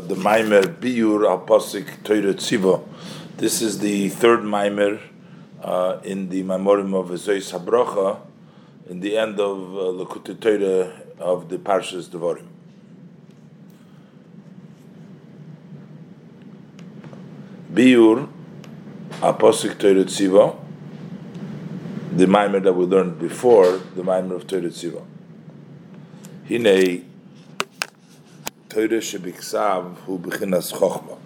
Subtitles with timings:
[0.00, 2.82] the Maimer Biur al Pasik Tziva.
[3.36, 5.00] This is the third Maimer
[5.62, 8.20] uh, in the Maimorim of Ezois Habrocha,
[8.88, 12.46] in the end of uh, Torah of the Parshas Devarim.
[17.72, 18.28] Biur
[19.22, 20.56] al Pasik Tziva,
[22.12, 25.04] the Maimer that we learned before, the Maimer of Torah Tziva.
[26.48, 27.13] Hine
[28.74, 31.16] Torah shebiksav hu bechinas chokhmah.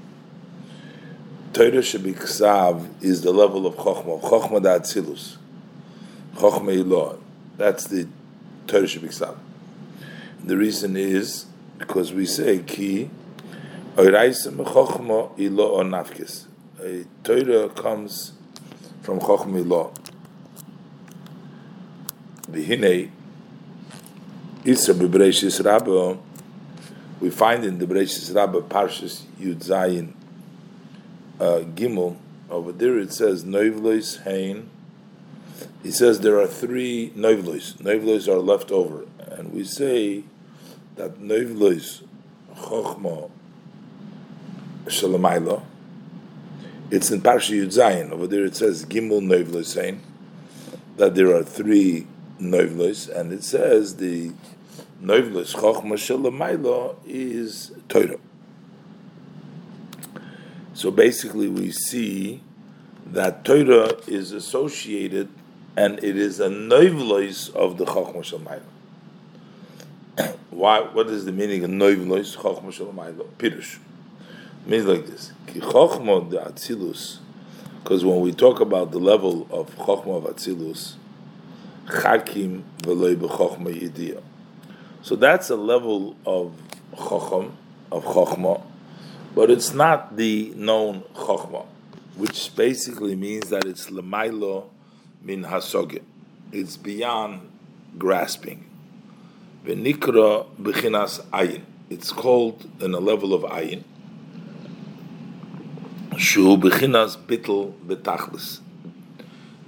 [1.54, 4.20] Torah shebiksav is the level of chokhmah.
[4.20, 5.38] Chokhmah da atzilus.
[6.34, 7.18] Chokhmah ilah.
[7.56, 8.06] That's the
[8.66, 9.34] Torah shebiksav.
[10.44, 11.46] The reason is
[11.78, 13.08] because we say ki
[13.96, 16.44] oiraisa mechokhmah ilah or nafkis.
[16.82, 18.34] A Torah comes
[19.00, 19.96] from chokhmah ilah.
[22.50, 23.08] V'hinei
[24.64, 26.27] Isra b'Bereishis Rabbah
[27.20, 30.12] we find in the Bereshis Rabbah Parshas Yud Zayin
[31.40, 32.16] uh, Gimel
[32.50, 34.70] over there it says Noivlois Hain.
[35.82, 37.76] He says there are three Noivlois.
[37.76, 40.24] Noivlois are left over, and we say
[40.96, 42.02] that Noivlois
[42.56, 43.30] Chochma
[44.86, 45.62] Shalamayla.
[46.90, 48.10] It's in Parsha Yud Zayin.
[48.12, 50.00] Over there it says Gimel Noivlois Hain.
[50.96, 52.06] That there are three
[52.40, 54.32] Noivlois, and it says the
[55.02, 58.18] Noivlis Chochma Shalamaila is Torah.
[60.74, 62.42] So basically, we see
[63.06, 65.28] that Torah is associated,
[65.76, 68.24] and it is a Noivlis of the Chochma
[70.18, 70.36] Shalamaila.
[70.50, 70.80] Why?
[70.80, 73.24] What is the meaning of Noivlis Chochma Shalamaila?
[73.38, 73.78] Pirush
[74.66, 77.18] means like this: Ki Chochma de Atzilus.
[77.84, 80.94] Because when we talk about the level of Chochma of Atzilus,
[81.86, 84.22] Chakim v'loy b'Chochma Yidiyah
[85.02, 86.54] so that's a level of
[86.94, 87.52] chokhmah,
[87.92, 88.62] of chokhmah,
[89.34, 91.66] but it's not the known chokhmah,
[92.16, 94.68] which basically means that it's lemailo
[95.22, 96.02] min hasoge.
[96.50, 97.48] It's beyond
[97.96, 98.64] grasping.
[99.64, 101.62] Venikra bechinas ayin.
[101.90, 103.84] It's called in a level of ayin.
[106.16, 108.60] Shu bechinas bittel betachlis.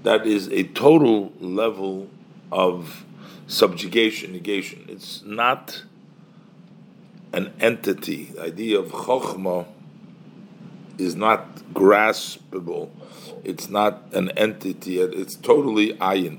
[0.02, 2.08] That is a total level
[2.50, 3.04] of
[3.50, 4.84] subjugation, negation.
[4.88, 5.82] It's not
[7.32, 8.26] an entity.
[8.26, 9.66] The idea of chokhmah
[10.98, 12.90] is not graspable.
[13.42, 15.00] It's not an entity.
[15.00, 16.38] It's totally ayin.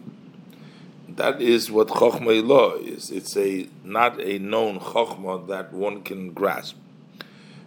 [1.09, 3.11] That is what chokhmah law is.
[3.11, 6.77] It's a not a known chokhmah that one can grasp.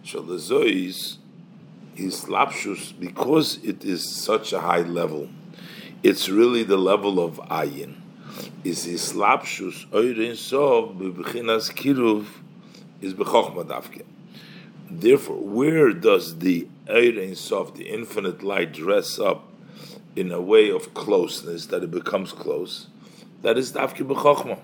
[0.03, 1.17] So the zois
[1.95, 5.29] is lapshus because it is such a high level.
[6.01, 8.01] It's really the level of ayin
[8.63, 12.25] is islapshus oirin sov bebechinas kiruv
[13.01, 14.03] is bechochma davke.
[14.89, 19.51] Therefore, where does the oirin sov, the infinite light, dress up
[20.15, 22.87] in a way of closeness that it becomes close?
[23.41, 24.59] That is davke bechochma.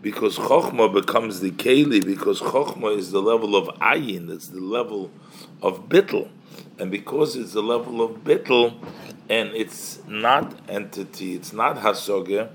[0.00, 5.10] Because chokhmah becomes the keli, because chokhmah is the level of ayin, it's the level
[5.60, 6.28] of bittel.
[6.78, 8.74] And because it's the level of bittel,
[9.28, 12.48] and it's not entity, it's not hasoge,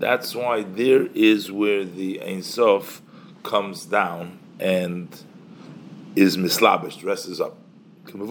[0.00, 3.02] that's why there is where the Ein Sof
[3.42, 5.08] comes down and
[6.16, 7.58] is mislabish, dresses up.
[8.08, 8.28] And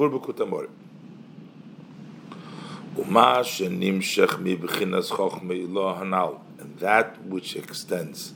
[6.80, 8.34] that which extends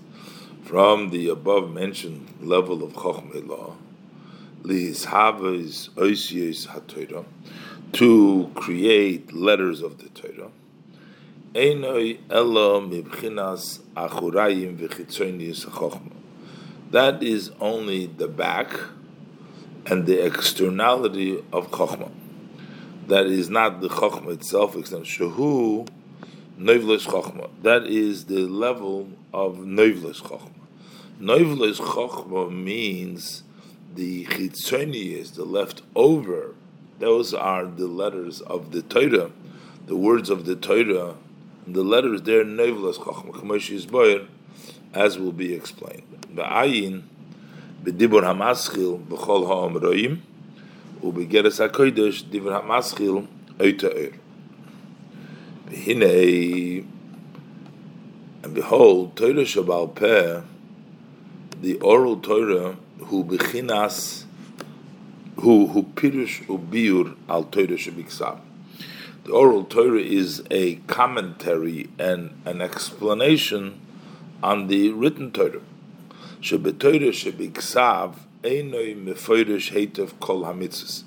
[0.64, 3.76] from the above mentioned level of Chochmeh
[7.94, 10.52] to create letters of the Torah,
[11.56, 12.40] that
[17.22, 18.72] is only the back
[19.86, 22.10] and the externality of chokhmah.
[23.06, 24.74] That is not the chokhmah itself.
[24.74, 25.88] Shehu
[26.58, 27.52] noivlis chokhmah.
[27.62, 30.50] That is the level of noivlis chokhmah.
[31.22, 33.44] Noivlis chokhmah means
[33.94, 36.56] the chitzonius, the leftover.
[36.98, 39.30] Those are the letters of the Torah,
[39.86, 41.18] the words of the Torah
[41.68, 44.28] the letters there nevlas chachma kamosh yisboyer,
[44.94, 46.04] as will be explained.
[46.34, 47.04] Ba'ayin
[47.84, 50.20] b'dibur hamaschil b'chol ha'omroim
[51.02, 53.28] u'begeres hakodesh dibur hamaschil
[53.60, 54.14] oita er.
[55.70, 56.86] V'hinei
[58.44, 60.42] and behold, Torah Shabal Peh,
[61.62, 62.76] the oral Torah,
[63.06, 64.26] who bechinas,
[65.38, 68.40] who who pirush ubiur al Torah Shabiksav.
[69.26, 73.80] The oral Torah is a commentary and an explanation
[74.44, 75.62] on the written Torah.
[76.42, 81.04] Shebetoira shebiksav einoi mefoirish heitev kol hamitzvahs.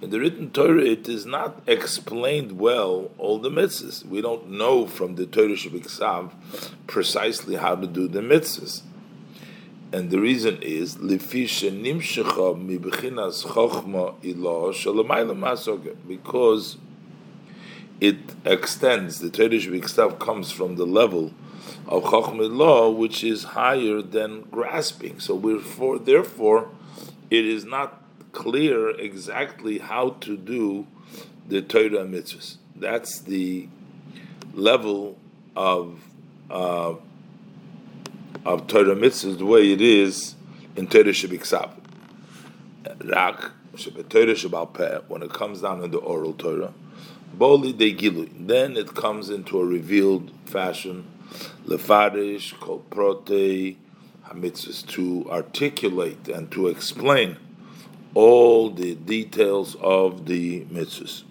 [0.00, 4.06] In the written Torah, it is not explained well all the mitzvahs.
[4.06, 6.32] We don't know from the Torah Shabbat
[6.86, 8.80] precisely how to do the mitzvahs.
[9.92, 10.94] And the reason is
[16.08, 16.76] because
[18.00, 19.18] it extends.
[19.18, 21.32] The Torah Shabbat comes from the level
[21.86, 25.20] of Chochmah law, which is higher than grasping.
[25.20, 26.70] So we're for, therefore,
[27.30, 28.02] it is not
[28.32, 30.86] clear exactly how to do
[31.48, 32.56] the Torah mitzvahs.
[32.76, 33.68] That's the
[34.54, 35.18] level
[35.54, 36.00] of
[36.50, 36.94] uh,
[38.44, 40.34] of Torah mitzvahs, the way it is
[40.76, 41.76] in Torah Shabbat.
[43.04, 43.52] Rak
[44.08, 46.72] Torah Shabbal when it comes down in the oral Torah,
[47.40, 47.94] Boli de
[48.38, 51.06] then it comes into a revealed fashion,
[51.64, 53.76] Lefarish, Kol Prote,
[54.26, 57.38] Hamitzvahs, to articulate and to explain
[58.12, 61.22] all the details of the mitzvahs.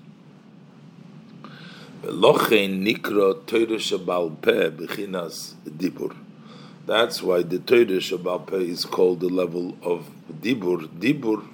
[6.88, 10.10] That's why the Torah Shabbal Peh is called the level of
[10.42, 10.88] Dibur.
[10.88, 11.46] Dibur,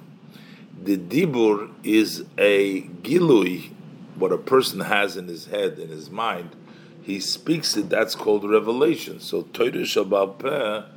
[0.82, 3.75] the Dibur is a Gilui,
[4.16, 6.56] what a person has in his head, in his mind.
[7.02, 9.20] He speaks it, that's called revelation.
[9.20, 10.88] So Torah Shabbal Peh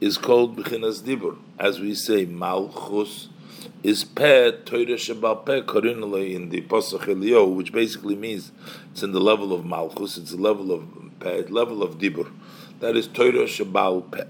[0.00, 1.38] is called Bechinas Dibur.
[1.58, 3.28] As we say, Malchus,
[3.82, 8.50] is Peh Torah Shabbat Peh Korinale in the Pasach Elio, which basically means
[8.90, 10.84] it's in the level of Malchus, it's the level of
[11.20, 12.30] Peh, level of Dibur.
[12.80, 14.24] That is Torah Shabbat Peh.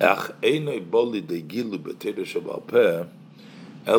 [0.00, 3.08] Ach einoi boli de gilu beTorah Shabbat Peh,
[3.86, 3.96] The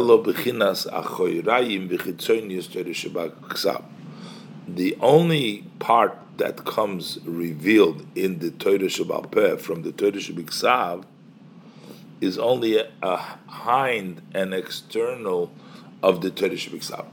[5.01, 11.03] only part that comes revealed in the Torah Shabbat from the Torah Shabbat
[12.19, 15.51] is only a, a hind and external
[16.03, 17.05] of the Torah Shabbat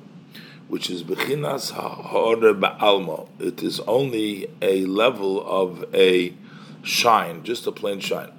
[0.68, 3.26] which is Bechinas Ha'ore Ba'alma.
[3.40, 6.34] It is only a level of a
[6.82, 8.30] shine, just a plain shine.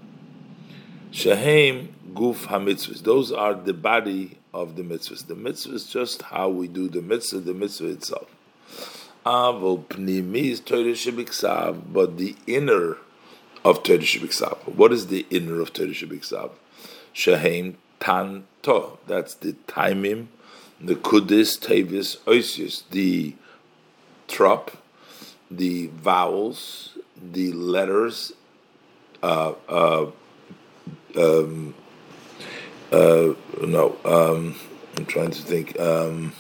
[1.12, 1.90] Shehem
[2.20, 3.04] Guf HaMitzvahs.
[3.04, 5.28] Those are the body of the mitzvahs.
[5.28, 8.28] The mitzvah is just how we do the mitzvah, the mitzvah itself.
[9.26, 12.98] Avol Pnimi is Torah but the inner
[13.64, 14.76] of Torah Shabbat.
[14.76, 16.52] What is the inner of Torah Shabbat?
[17.14, 19.00] Shehem Tanto.
[19.08, 20.28] That's the timim,
[20.82, 23.36] the kudis, tavis, oisius, the
[24.28, 24.72] trop,
[25.50, 28.34] the vowels, the letters,
[29.24, 30.12] uh, uh,
[31.18, 31.76] um,
[32.92, 34.56] uh, no, um,
[34.98, 35.80] I'm trying to think.
[35.80, 36.34] Um,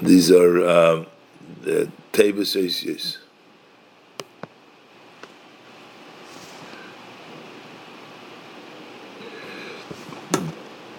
[0.00, 1.06] these are um,
[1.62, 3.18] the oisius.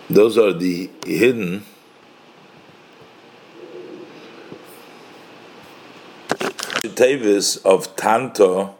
[0.09, 1.63] Those are the hidden.
[6.97, 8.75] Tavis of Tanto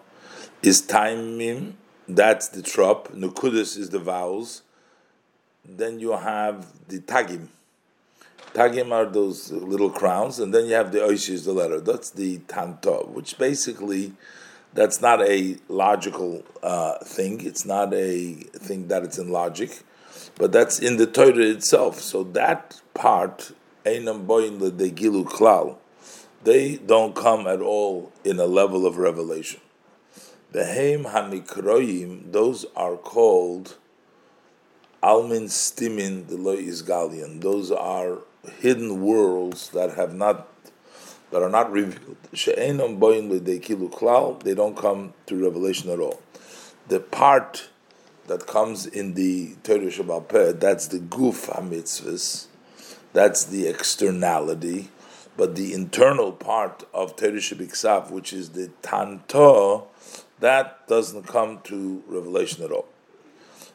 [0.64, 3.10] is timing, that's the trop.
[3.14, 4.64] Nukudis is the vowels.
[5.68, 7.48] Then you have the tagim.
[8.54, 11.80] Tagim are those little crowns, and then you have the oishis, the letter.
[11.80, 14.14] That's the tanto, which basically
[14.74, 17.46] that's not a logical uh, thing.
[17.46, 19.84] It's not a thing that it's in logic
[20.38, 22.00] but that's in the Torah itself.
[22.00, 23.52] So that part,
[23.86, 25.78] Einam Klal,
[26.44, 29.62] they don't come at all in a level of revelation.
[30.52, 33.78] The Behem Hanikroyim, those are called
[35.04, 37.42] Almin Stimin the Isgalian.
[37.42, 38.20] Those are
[38.60, 40.48] hidden worlds that have not
[41.32, 42.18] that are not revealed.
[42.34, 46.22] She'enam boyin kilu klal, they don't come to revelation at all.
[46.88, 47.70] The part
[48.28, 52.48] that comes in the Torah Shabbat Peh, that's the guf hamitzvahs,
[53.14, 54.90] that's the externality,
[55.36, 59.88] but the internal part of Torah Shabbat which is the tanto,
[60.40, 62.88] that doesn't come to revelation at all.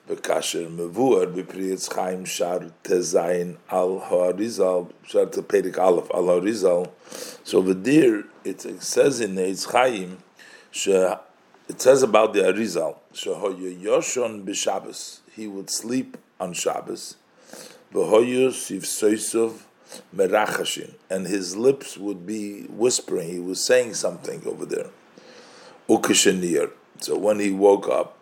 [0.09, 6.91] Bekasher mevuar b'Pri Etz Chaim shar tezayin al ha'arizal shar tepedik aleph al ha'arizal.
[7.45, 10.19] So over there, it says in Eitz Chaim,
[10.75, 17.15] it says about the Arizal, Yoshon b'Shabbos, he would sleep on Shabbos,
[17.95, 23.31] merachashin, and his lips would be whispering.
[23.31, 24.91] He was saying something over there.
[25.89, 26.73] Ukeshenir.
[26.99, 28.19] So when he woke up,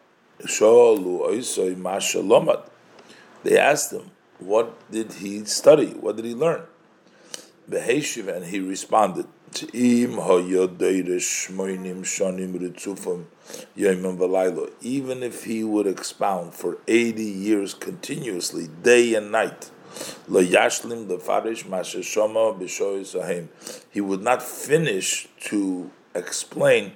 [3.42, 5.88] they asked him, what did he study?
[5.88, 6.62] What did he learn?
[7.68, 9.26] and he responded,
[14.80, 19.70] Even if he would expound for 80 years continuously, day and night,
[23.92, 26.92] he would not finish to explain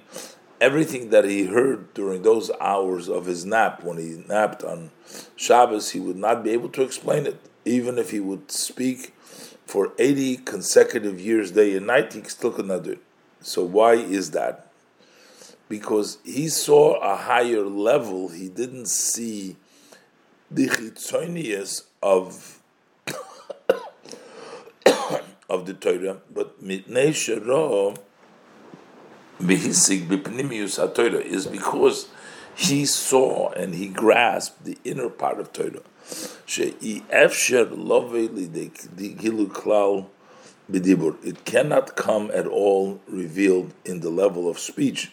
[0.61, 4.91] everything that he heard during those hours of his nap, when he napped on
[5.35, 7.39] Shabbos, he would not be able to explain it.
[7.65, 9.13] Even if he would speak
[9.65, 13.01] for 80 consecutive years, day and night, he still could not do it.
[13.41, 14.67] So, why is that?
[15.67, 19.55] Because he saw a higher level, he didn't see
[20.49, 22.61] the chitzonius of
[25.49, 27.09] of the Torah, but mitnei
[29.39, 29.89] is
[31.47, 32.07] because
[32.55, 35.81] he saw and he grasped the inner part of Torah.
[40.67, 45.11] It cannot come at all revealed in the level of speech.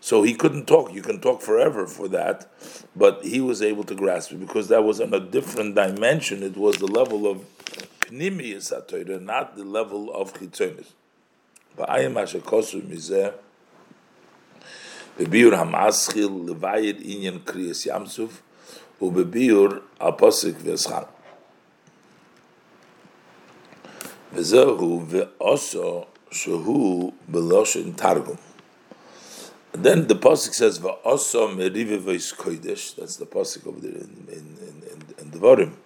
[0.00, 0.92] So he couldn't talk.
[0.92, 2.46] You can talk forever for that,
[2.94, 6.42] but he was able to grasp it because that was on a different dimension.
[6.42, 7.44] It was the level of
[8.08, 10.92] HaTorah, not the level of chitzonis.
[11.76, 13.34] V'ayim asher mizeh
[15.19, 18.41] בביור המסחיל לוויית עניין קריאס ימסוף
[19.01, 19.67] ובביור
[19.99, 21.01] הפוסק וסחן.
[24.33, 28.35] וזהו ועושו שהוא בלושן תרגום.
[29.73, 34.45] And then the pasuk says, "Va'oso merivevois kodesh." That's the pasuk over there in in
[34.67, 35.77] in, in, in the bottom.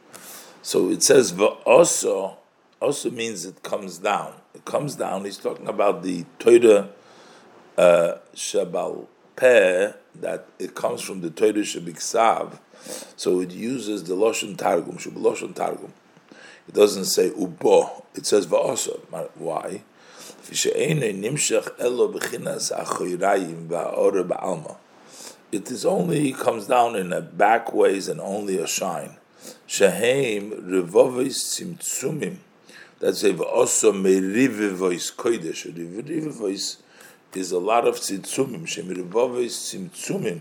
[0.62, 2.36] So it says "Va'oso."
[2.80, 4.34] Also means it comes down.
[4.56, 5.26] It comes down.
[5.26, 6.90] He's talking about the Torah
[7.78, 12.59] uh, Shabal peh that it comes from the Torah Shabiksav,
[13.17, 15.93] so it uses the Loshen Targum, Loshen Targum.
[16.69, 18.99] It doesn't say ubo, it says va'asa.
[19.37, 19.83] Why?
[25.53, 29.17] It is only comes down in a back ways and only a shine.
[29.67, 32.37] Shehem revovis tzimtzumim.
[32.99, 35.67] That's a va'asa merivivois kodesh.
[35.73, 36.79] Rivivois
[37.35, 40.41] is a lot of tzitzumim, shemiribovis tzimtzumim.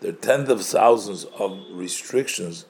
[0.00, 2.66] There are tens of thousands of restrictions.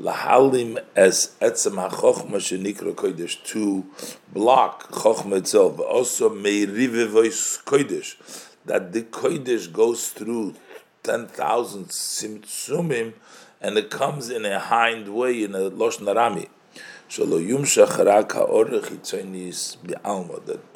[0.00, 3.84] Lahalim as etzem hachochma shenikra kodesh to
[4.32, 5.78] block chochma itself.
[5.78, 8.16] Also meirivivois kodesh
[8.64, 10.54] that the kodesh goes through
[11.02, 13.12] ten thousand tzimtzumim
[13.60, 16.48] and it comes in a hind way in a losh narami.
[17.10, 17.26] The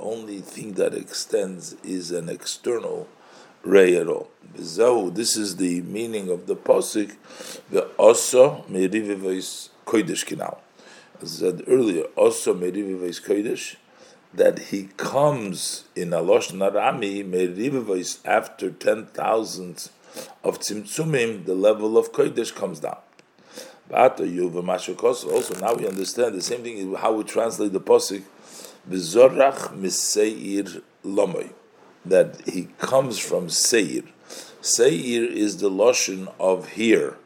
[0.00, 3.06] only thing that extends is an external
[3.62, 4.30] ray at all.
[4.52, 7.14] This is the meaning of the posik.
[7.70, 10.58] The also merivivais kodesh kinal.
[11.22, 13.76] As I said earlier, also merivivais kodesh
[14.32, 19.90] that he comes in Alosh Narami merivivais after ten thousands
[20.42, 22.98] of tzimtzumim, the level of kodesh comes down.
[23.90, 24.24] Also,
[25.60, 28.22] now we understand the same thing how we translate the posik.
[28.88, 31.50] Bezorach miseir lomoy,
[32.04, 34.02] that he comes from seir.
[34.60, 37.16] Seir is the loshon of here,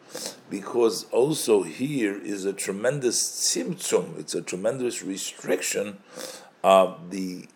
[0.50, 4.18] because also here is a tremendous tzimtzum.
[4.18, 5.98] It's a tremendous restriction
[6.62, 7.46] of the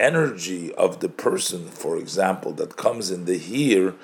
[0.00, 3.94] energy of the person, for example, that comes in the here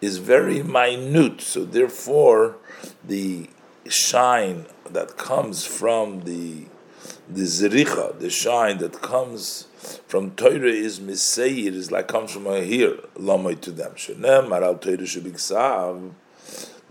[0.00, 1.40] is very minute.
[1.40, 2.56] So therefore,
[3.02, 3.48] the
[3.88, 6.66] shine that comes from the
[7.28, 9.66] the zericha, the shine that comes
[10.06, 13.94] from Torah is misayir, is like comes from here, lamay to them.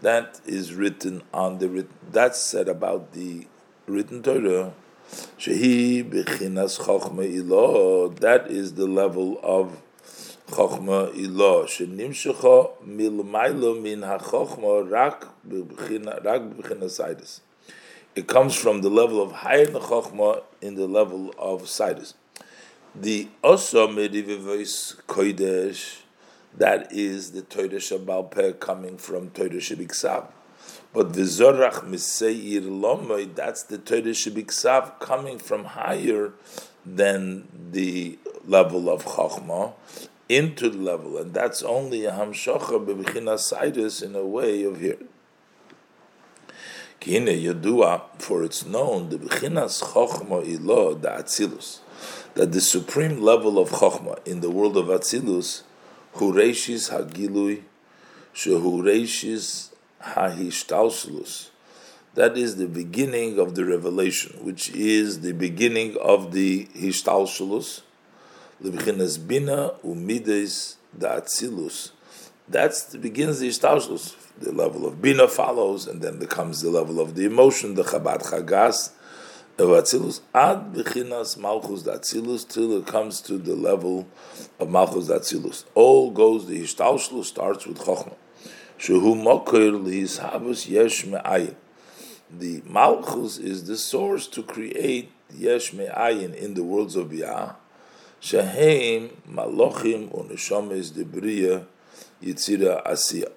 [0.02, 1.94] That is written on the written.
[2.12, 3.48] That's said about the
[3.88, 4.74] written Torah.
[5.38, 8.10] Shehi bechinas chochma ilo.
[8.10, 9.82] That is the level of
[10.48, 14.02] chokma ilo shenimshecha milmaylo min
[14.90, 15.28] rak
[18.16, 22.14] It comes from the level of higher chokma in the level of sidus.
[22.96, 26.02] The also medivivois kodesh,
[26.56, 30.28] that is the Torah Shabbal Peh coming from Torah Shabiksav.
[30.94, 36.34] But the Zorach Miseir Lomoy, that's the Torah Shabiksav coming from higher
[36.86, 39.74] than the level of Chokhmah,
[40.30, 45.00] into the level, and that's only a hamshocha bebechina sidus in a way of here.
[47.04, 51.80] Kine yadua, for it's known the bechinas chochma ilo the atzilus,
[52.36, 55.64] that the supreme level of chochma in the world of atzilus,
[56.16, 57.64] hureishis hagilui,
[58.34, 61.50] shehureishis hahishtalsulus.
[62.14, 67.82] That is the beginning of the revelation, which is the beginning of the hishtalsulus
[68.64, 71.92] Levichinas bina umides da atzilus.
[72.48, 74.16] That's the begins the ishtalshlus.
[74.44, 78.24] The level of bina follows, and then comes the level of the emotion, the chabad
[78.24, 78.92] chagas
[79.58, 84.06] of atzilus ad bechinas malchus atzilus till it comes to the level
[84.60, 85.64] of malchus atzilus.
[85.76, 88.16] All goes the ishtalshlus starts with chokhmah.
[88.78, 91.56] Shehu mokir lihishavus yesh me'ayin.
[92.30, 97.54] The malchus is the source to create yesh me'ayin in the worlds of Yah.
[98.20, 101.66] Shehem malochim u'neshames debriya
[102.22, 103.32] yitzira asiyah.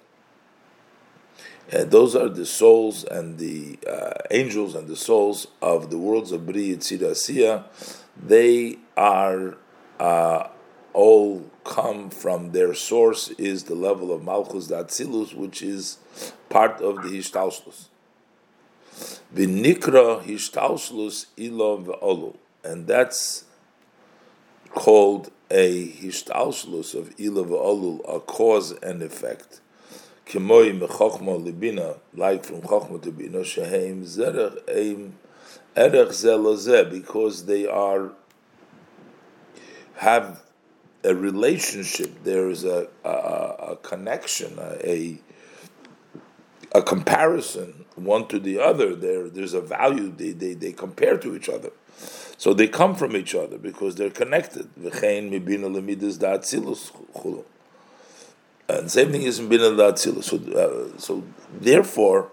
[1.69, 6.31] And those are the souls and the uh, angels and the souls of the worlds
[6.31, 7.65] of Bri Yitzira Asiyah.
[8.15, 9.57] They are
[9.99, 10.47] uh,
[10.93, 15.97] all come from their source is the level of Malchus Datzilus, which is
[16.49, 17.87] part of the Hishtalshlus.
[19.35, 22.37] V'nikra Hishtalshlus ilo ve'olu.
[22.63, 23.43] And that's
[24.69, 29.59] called a Hishtalshlus of ilo ve'olu, a cause and effect.
[30.27, 35.13] Kemoi mechokma libina, like from chokma to bina, sheheim zerech eim
[35.75, 38.11] erech zelazeh, because they are
[39.95, 40.43] have
[41.03, 42.23] a relationship.
[42.23, 45.19] There is a, a, a connection, a
[46.73, 48.95] a comparison one to the other.
[48.95, 50.11] There, there's a value.
[50.11, 51.71] They, they, they compare to each other.
[52.37, 54.69] So they come from each other because they're connected.
[58.69, 59.61] And same thing is in Bin
[59.95, 62.31] So, uh, so therefore,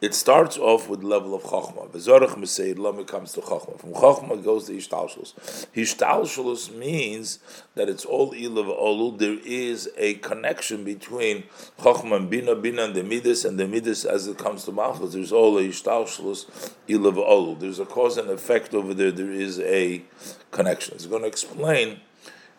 [0.00, 1.88] it starts off with level of Chachma.
[1.90, 3.78] V'zorach Meseid Lama comes to Chachma.
[3.78, 5.66] From Chachma goes to Ishtalshalus.
[5.74, 7.38] Ishtalshalus means
[7.74, 9.18] that it's all Ilav Olu.
[9.18, 11.44] There is a connection between
[11.78, 15.14] Chachma and Bina, Bina and the Midas, and the Midas as it comes to Malchus.
[15.14, 17.58] There's all a Ishtalshalus, Ilav Olu.
[17.58, 19.10] There's a cause and effect over there.
[19.10, 20.02] There is a
[20.50, 20.96] connection.
[20.96, 22.00] It's going to explain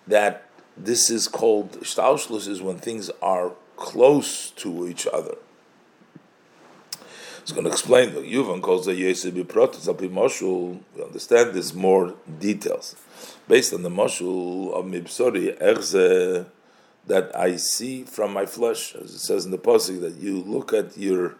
[0.07, 0.44] that
[0.77, 5.35] this is called Ishtalshalus is when things are close to each other.
[7.41, 10.79] It's going to explain the Yuvan calls the Yosef Biprotis Al Moshul.
[10.95, 12.95] We understand this more details
[13.47, 16.47] based on the Moshul of Mibsori Erze
[17.05, 20.73] that I see from my flesh, as it says in the pasuk that you look
[20.73, 21.35] at your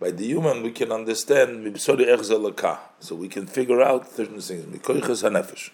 [0.00, 5.70] by the human we can understand so we can figure out certain things.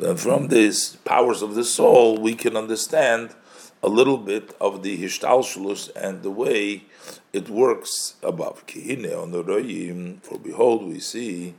[0.00, 3.34] And from these powers of the soul, we can understand
[3.82, 6.84] a little bit of the Hishtalshlus and the way
[7.32, 8.64] it works above.
[8.66, 11.54] For behold, we see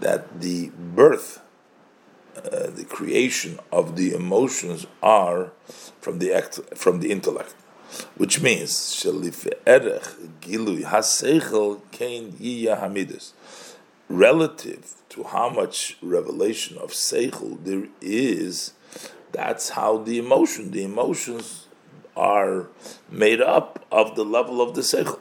[0.00, 1.40] that the birth,
[2.36, 5.52] uh, the creation of the emotions are
[6.00, 7.54] from the act, from the intellect,
[8.16, 8.72] which means
[14.08, 18.72] relative to how much revelation of seichel there is
[19.34, 21.66] that's how the emotion, the emotions
[22.16, 22.68] are
[23.10, 25.18] made up of the level of the seichel,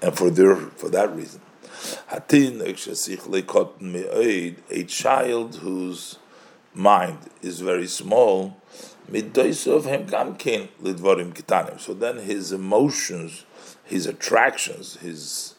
[0.00, 1.40] and for their for that reason,
[4.70, 6.18] a child whose
[6.72, 8.56] mind is very small,
[11.78, 13.44] so then his emotions,
[13.84, 15.54] his attractions, his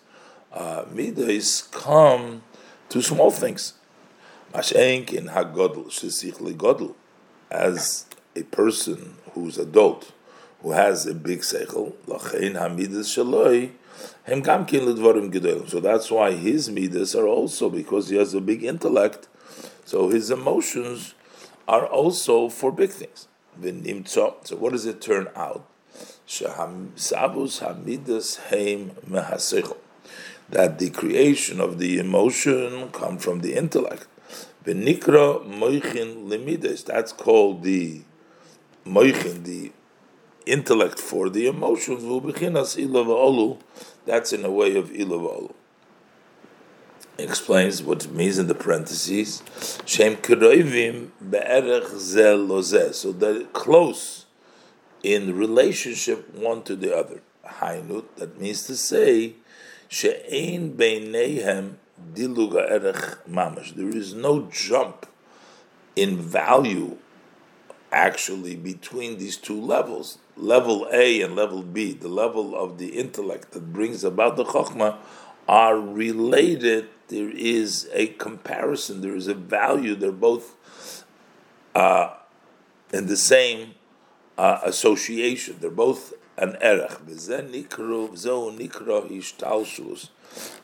[0.52, 2.44] uh, midas come
[2.90, 3.74] to small things.
[4.54, 6.96] Mashenk in hagodl shesichli godl
[7.52, 10.12] as a person who's adult,
[10.62, 13.72] who has a big seichel, lachein hamidas shaloi,
[14.24, 15.70] hem gamkin ledvarim gedolim.
[15.70, 19.28] So that's why his midas are also because he has a big intellect.
[19.86, 21.14] So his emotions
[21.68, 23.28] are also for big things.
[23.62, 25.68] So what does it turn out?
[26.28, 29.78] Sabus hamidas heim mehaseichel.
[30.52, 34.08] That the creation of the emotion come from the intellect.
[34.66, 36.84] Benikra moichin limides.
[36.86, 38.02] That's called the
[38.86, 39.72] moichin, the
[40.46, 42.04] intellect for the emotions.
[42.04, 43.60] Vubichinas olu.
[44.06, 45.54] That's in a way of ilav
[47.18, 49.44] Explains what it means in the parentheses.
[49.86, 54.26] Shem kiroivim be'erech zel So they're close
[55.04, 57.22] in relationship one to the other.
[57.46, 58.06] Hainut.
[58.18, 59.36] That means to say
[59.90, 61.76] she'ein beinehem
[62.16, 63.76] mamash.
[63.76, 65.06] There is no jump
[65.96, 66.98] in value
[67.92, 70.20] actually between these two levels.
[70.38, 74.98] Level A and level B, the level of the intellect that brings about the chokhmah,
[75.48, 76.88] are related.
[77.08, 79.96] There is a comparison, there is a value.
[79.96, 81.04] They're both
[81.74, 82.14] uh,
[82.94, 83.74] in the same
[84.38, 85.58] uh, association.
[85.60, 86.98] They're both an erech.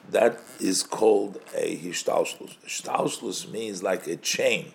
[0.10, 2.56] That is called a hishtalshlus.
[2.66, 4.72] Hishtalshlus means like a chain.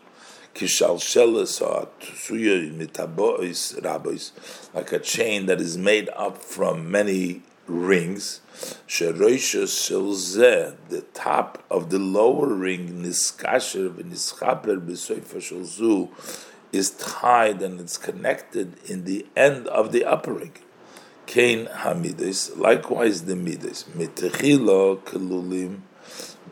[4.74, 8.40] Like a chain that is made up from many rings.
[8.86, 9.12] The
[11.14, 13.02] top of the lower ring,
[16.72, 20.52] is tied and it's connected in the end of the upper ring.
[21.30, 25.82] Kain hamidis, likewise the midis, mitechilo kelulim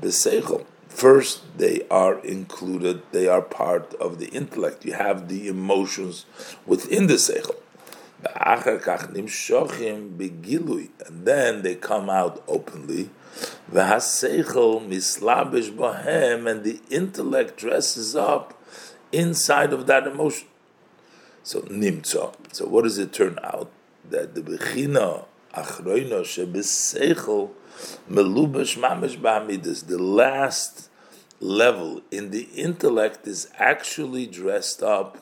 [0.00, 0.64] b'seichel.
[0.88, 4.84] First, they are included; they are part of the intellect.
[4.84, 6.26] You have the emotions
[6.64, 7.56] within the seichel.
[11.06, 13.10] And then they come out openly.
[13.72, 13.90] And
[16.62, 18.62] the intellect dresses up
[19.10, 20.46] inside of that emotion.
[21.42, 22.32] So nimtza.
[22.52, 23.72] So what does it turn out?
[24.10, 27.50] That the bechina achroino shebeseichel
[28.10, 30.88] melubash mamish ba'amidus, the last
[31.40, 35.18] level in the intellect is actually dressed up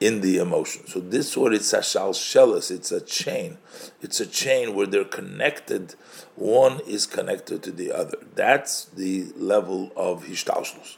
[0.00, 0.86] in the emotion.
[0.86, 3.58] So this word it's a shalshelis, it's a chain.
[4.00, 5.94] It's a chain where they're connected.
[6.36, 8.16] One is connected to the other.
[8.34, 10.96] That's the level of hishtalshlus.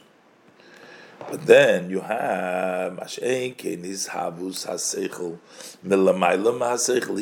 [1.29, 4.09] But then you have He's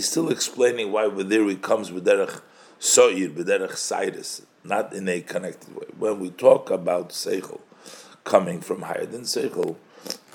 [0.09, 2.41] still explaining why there he comes with derech
[2.79, 5.87] soir, b'derech sidus, not in a connected way.
[5.97, 7.61] When we talk about seichel
[8.23, 9.75] coming from higher than seichel,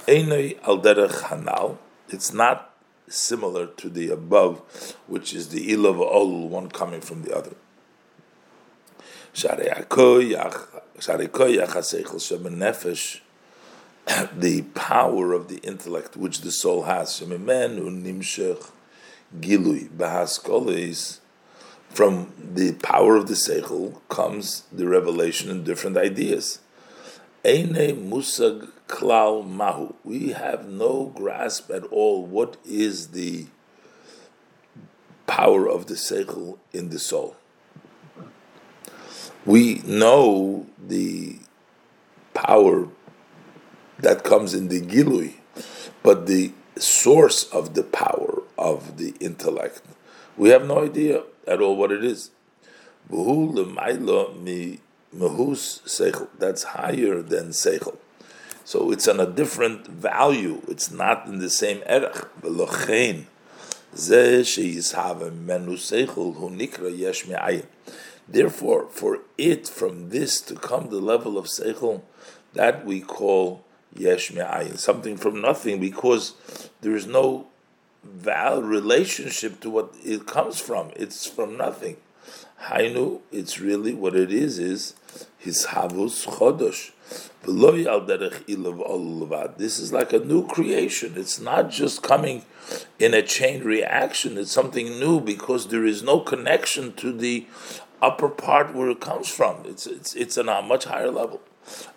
[0.07, 2.75] einoi al derech hanal, it's not
[3.09, 7.55] similar to the above, which is the ilav olul, one coming from the other.
[14.37, 17.19] the power of the intellect which the soul has.
[17.19, 17.31] From
[22.39, 26.61] the power of the seichel comes the revelation and different ideas.
[27.45, 29.95] musag klal mahu.
[30.05, 33.47] We have no grasp at all what is the
[35.27, 37.37] power of the seichel in the soul.
[39.45, 41.39] We know the
[42.35, 42.89] power
[43.99, 45.35] that comes in the gilui,
[46.03, 49.83] but the source of the power of the intellect,
[50.37, 52.31] we have no idea at all what it is.
[56.39, 57.97] That's higher than seichel.
[58.65, 60.61] So it's on a different value.
[60.69, 62.27] It's not in the same erech.
[68.29, 72.03] Therefore, for it from this to come the level of seichel,
[72.55, 76.35] that we call yesh me'ayin, something from nothing, because
[76.81, 77.47] there is no
[78.05, 80.91] val relationship to what it comes from.
[80.97, 81.97] It's from nothing.
[82.65, 84.95] Hainu, it's really what it is, is
[85.39, 86.93] his havus chodosh.
[89.59, 91.15] This is like a new creation.
[91.17, 92.45] It's not just coming
[92.99, 94.37] in a chain reaction.
[94.37, 97.47] It's something new because there is no connection to the
[98.03, 99.63] upper part where it comes from.
[99.65, 101.41] It's it's it's on a much higher level.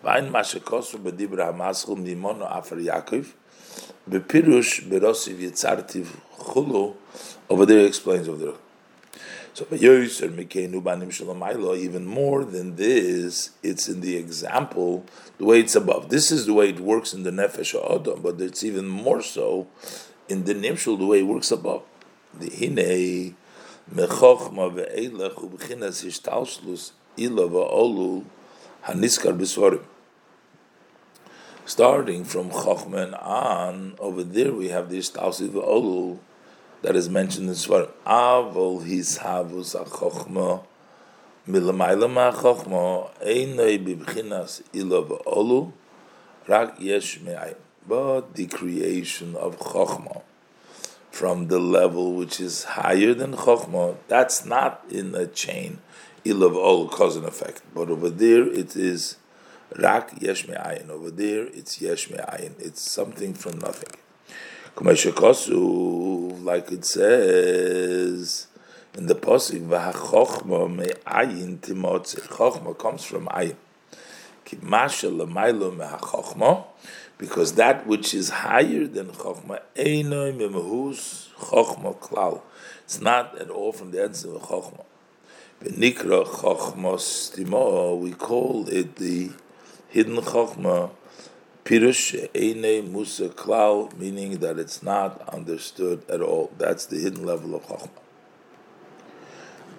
[0.04, 3.34] Vain Mashakosru Bedibra Hamaschul Mimono Afar Yaakov,
[4.10, 6.96] Bepirush Berosiv Yitzartiv Chulu,
[7.50, 8.56] over there explains over there.
[9.54, 15.06] So Vayoyser Mikeinu Banim Shalamaylo, even more than this, it's in the example,
[15.38, 16.10] the way it's above.
[16.10, 19.68] This is the way it works in the Nefesh Odom, but it's even more so
[20.30, 21.84] in the Nimshul, the way it works above.
[22.34, 23.36] The Hine
[23.94, 28.26] Mechochma Ve'elech Ubechinas Hishtalshlus Ila Va'olu
[28.86, 29.84] Haniskar Biswarim.
[31.66, 36.18] Starting from Chochman on, over there we have this Tausiv Olu
[36.82, 37.92] that is mentioned in Svarim.
[38.08, 40.64] Avol his havus a Chochma
[41.48, 45.74] milamayla ma Chochma einoi bibchinas ilav Olu
[46.48, 47.58] rak yesh me'ayim.
[47.86, 50.22] But the creation of Chochma
[51.12, 55.82] from the level which is higher than Chochma, that's not in a chain
[56.26, 57.62] ilav all cause and effect.
[57.74, 59.18] But over there it is
[59.78, 60.90] rak yesh me'ayin.
[60.90, 62.54] Over there it's yesh me'ayin.
[62.60, 63.96] It's something from nothing.
[64.76, 68.48] Like it says
[68.98, 72.20] in the posik, v'hachochma me'ayin timotze.
[72.28, 73.56] Chochma comes from ayin.
[77.20, 82.42] Because that which is higher than chokhmah, einoi memehus chokhmah klal.
[82.84, 84.86] It's not at all from the essence of chokhmah.
[85.62, 86.74] We call
[88.70, 89.32] it the
[89.90, 90.92] hidden Chochma
[91.66, 96.50] Pirush Eine Musa Klau, meaning that it's not understood at all.
[96.58, 97.90] That's the hidden level of Chokhmah.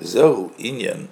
[0.00, 1.08] Zehu Inyan,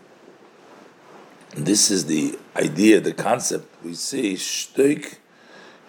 [1.57, 3.74] this is the idea, the concept.
[3.83, 5.16] We see, Shtoik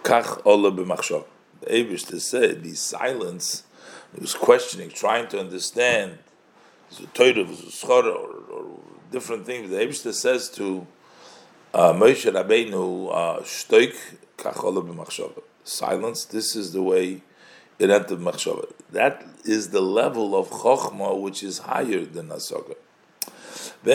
[0.03, 1.25] Kach Ola B'machshav.
[1.59, 3.63] The Abish said, the silence,
[4.15, 6.19] he was questioning, trying to understand,
[7.01, 8.07] or,
[8.51, 8.63] or
[9.11, 9.69] different things.
[9.69, 10.87] The Abish says to
[11.73, 13.95] uh, Moshe Rabbeinu, "Shtoik
[14.45, 16.25] uh, Shtoik Silence.
[16.25, 17.21] This is the way
[17.79, 18.71] it entered machshava.
[18.91, 22.75] That is the level of chokhmah which is higher than asaga.
[23.83, 23.93] The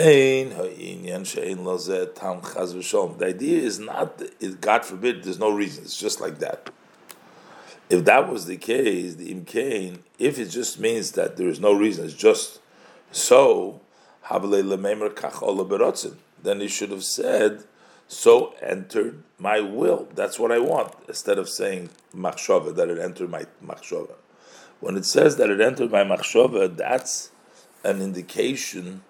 [3.25, 4.21] idea is not,
[4.61, 5.83] God forbid, there's no reason.
[5.83, 6.71] It's just like that.
[7.87, 11.71] If that was the case, the imkain, if it just means that there is no
[11.73, 12.59] reason, it's just
[13.11, 13.79] so,
[16.43, 17.63] then he should have said,
[18.07, 20.07] so entered my will.
[20.13, 24.13] That's what I want, instead of saying machshava, that it entered my machshava.
[24.79, 27.31] When it says that it entered my machshava, that's
[27.83, 29.03] an indication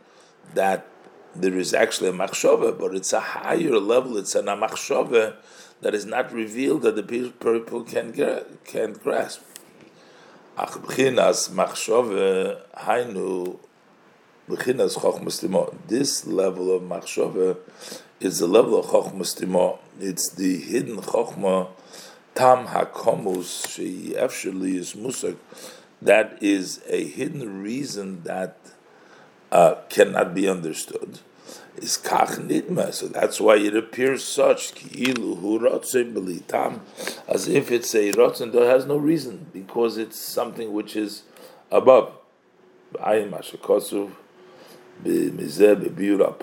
[0.54, 0.88] that
[1.36, 5.36] there is actually a machshava, but it's a higher level, it's an machshava
[5.82, 8.13] that is not revealed that the people can,
[8.63, 9.41] can grasp.
[10.58, 10.69] Ach
[11.49, 13.60] machshava hainu
[14.47, 17.58] This level of machshava
[18.19, 19.79] is the level of Chokhmah Stima.
[19.99, 21.69] It's the hidden Chokhmah
[22.36, 25.38] Tam Hakomus She'efsheli is Musak.
[25.99, 28.58] That is a hidden reason that
[29.51, 31.19] uh, cannot be understood.
[31.77, 32.93] Is Kach Nidma.
[32.93, 36.81] So that's why it appears such Ki'ilu Hu Tam
[37.27, 41.23] as if it's a Rotzen that has no reason because it's something which is
[41.71, 42.13] above.
[42.93, 44.12] Ayim Ashakosuf.
[45.03, 46.34] Mizeh bebiur al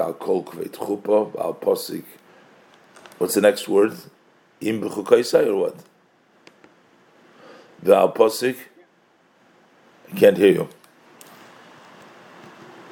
[0.00, 2.04] al kol kvet chupa al posik.
[3.18, 3.92] What's the next word?
[4.60, 5.76] Im b'chukaisai or what?
[7.82, 8.56] The al posik.
[10.12, 10.68] I can't hear you.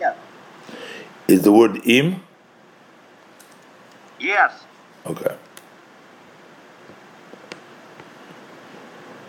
[0.01, 0.15] Yeah.
[1.29, 2.21] Is the word im?
[4.19, 4.53] Yes.
[5.07, 5.37] Okay.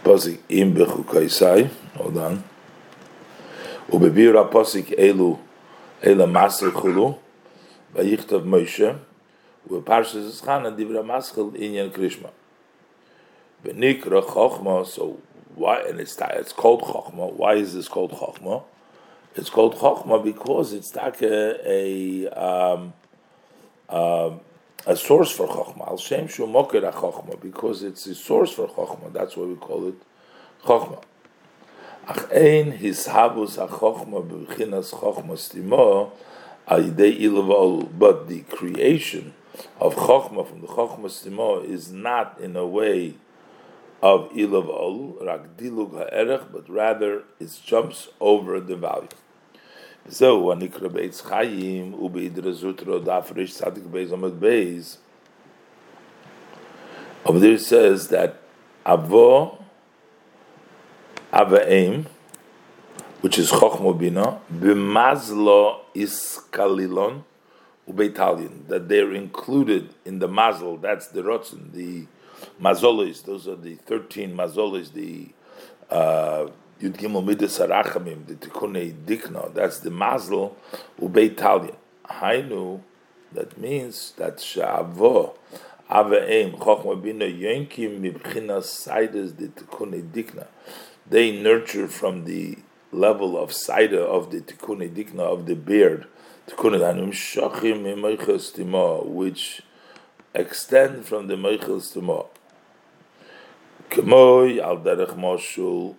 [0.03, 1.69] Posik im b'chukaisai.
[1.95, 2.43] Hold on.
[3.93, 5.44] Al posik elu.
[6.05, 7.17] Ela Maser Chulu,
[7.95, 8.95] Vayichtav Moshe,
[9.67, 12.29] Uparshas Eschana Divra Maschel Inyan Krishma.
[13.63, 15.19] Benikra Chochma, so
[15.55, 18.63] why, and it's, it's called Chochma, why is this called Chochma?
[19.35, 22.93] It's called Chochma because it's like a, a, um,
[23.89, 24.41] um,
[24.85, 25.87] a source for Chochma.
[25.87, 29.87] Al Shem Shu Moker Chochma, because it's a source for Chochma, that's why we call
[29.87, 29.95] it
[30.63, 31.01] Chochma.
[32.07, 36.11] Ein his habus a chokhma bechinas chokhma stimo
[36.67, 39.33] ayidei ilavol, but the creation
[39.79, 43.15] of chokhma from the chokhma stimo is not in a way
[44.03, 49.07] of ilavol rak dilug ha'erech, but rather it jumps over the value.
[50.07, 54.97] So when ikra beitz chayim ubeidra zutro dafrish tzadik beis amad beis,
[57.25, 58.39] over there says that
[58.85, 59.64] avo
[61.35, 62.05] Avaim,
[63.19, 67.23] which is Chochmo Bina, b'mazlo iskalilon
[67.91, 72.05] ubeitalian, that they're included in the mazel, that's the rotzen, the
[72.61, 75.27] mazolis, those are the 13 mazolis, the
[75.89, 76.47] uh,
[76.79, 80.55] Yud Midas Arachamim, the Tikunei Dikna, that's the mazel
[81.01, 81.75] ubeitalian.
[82.09, 82.79] Hainu,
[83.33, 85.35] that means that Sha'avo,
[85.91, 90.47] Avaim, Chochmo Bina, Yonkim, Mibchinas Saides, the Tikunei Dikna
[91.07, 92.57] they nurture from the
[92.91, 96.07] level of Saida of the Tikkun Dikna of the beard,
[99.07, 99.61] which
[100.33, 102.27] extend from the Meichel Stimo.
[103.89, 105.95] Kemoy al derech moshul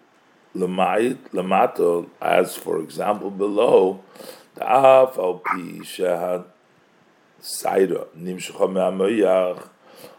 [0.54, 4.00] lemato, as for example below,
[4.54, 6.44] the af al pi shehad
[7.40, 9.68] Saida nimshecha me'amoyach,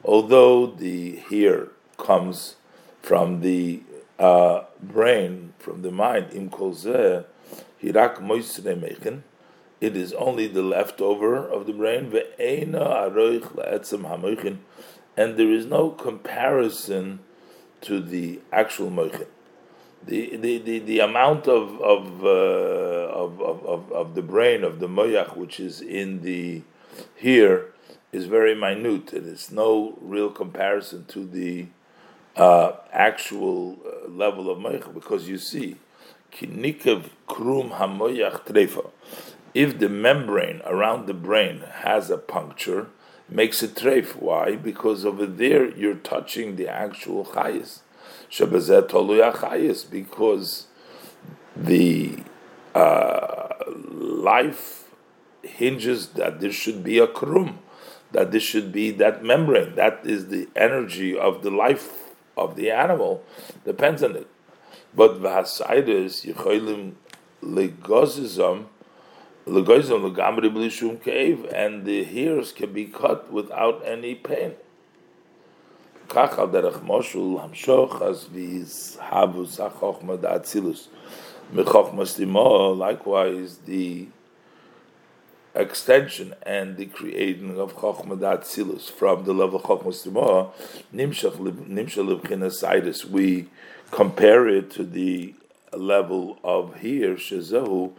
[0.04, 2.56] although the hair comes
[3.02, 3.82] from the
[4.20, 7.26] uh, brain, from the mind, im kolzeh,
[7.82, 9.24] hirak mechen,
[9.80, 14.58] it is only the leftover of the brain, ve'ena aroich la'etzem hamoichin,
[15.16, 17.20] and there is no comparison
[17.82, 19.28] to the actual moichin.
[20.06, 24.88] The, the, the, the amount of of, uh, of, of, of the brain of the
[24.88, 26.64] moyach which is in the
[27.16, 27.74] here
[28.12, 29.12] is very minute.
[29.14, 31.68] And It is no real comparison to the
[32.38, 35.76] uh, actual uh, level of moich, because you see,
[36.32, 38.92] kinikav krum hamoyach trefa.
[39.54, 42.88] If the membrane around the brain has a puncture,
[43.28, 44.16] makes it treif.
[44.16, 44.56] Why?
[44.56, 47.80] Because over there you're touching the actual chayis.
[48.30, 50.68] Toluya chayis, because
[51.56, 52.20] the
[52.76, 54.90] uh, life
[55.42, 57.58] hinges that there should be a krum,
[58.12, 59.76] that there should be that membrane.
[59.76, 62.07] That is the energy of the life
[62.38, 63.24] of the animal,
[63.66, 64.28] depends on it.
[64.96, 66.94] But v'hasaydus yicholim
[67.44, 68.66] legozizam
[69.46, 74.54] legozizam legamri b'lishum cave, and the hairs can be cut without any pain.
[76.08, 80.88] Kach al derech moshul hamshoch as viz havus hachochma da'atzilus
[81.54, 82.72] mechochmas limo.
[82.72, 84.08] Likewise, the
[85.60, 90.54] extension and the creating of chochma Silus from the level of chochmas limo
[90.94, 93.48] nimshach nimshach libchinas We
[93.92, 95.34] compare it to the
[95.74, 97.92] level of here, Shezahu,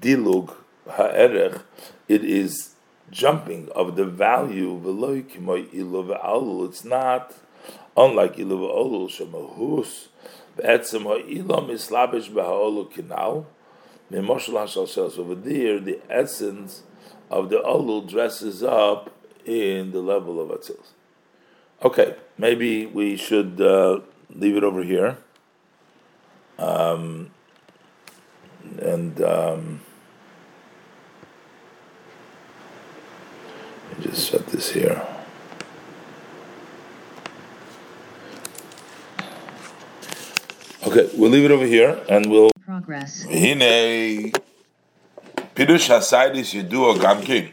[0.00, 0.54] Dilug
[0.88, 1.62] Ha'erech,
[2.08, 2.74] it is
[3.10, 4.80] jumping of the value,
[6.64, 7.34] it's not
[7.96, 10.08] unlike Ilu V'olu Shemahus,
[10.56, 13.46] Be'etzem Ha'ilam is Labish B'Ha'olu Kinal,
[15.18, 16.82] Over there, the essence
[17.30, 19.10] of the Olu dresses up
[19.44, 20.90] in the level of Atzilus.
[21.82, 25.18] Okay, maybe we should uh, leave it over here.
[26.58, 27.30] Um,
[28.80, 29.80] and um,
[33.90, 35.06] let me just set this here.
[40.86, 43.24] Okay, we'll leave it over here and we'll progress.
[43.24, 44.32] Hine
[45.56, 47.50] Pirush Hasidus Yedua Gamkin.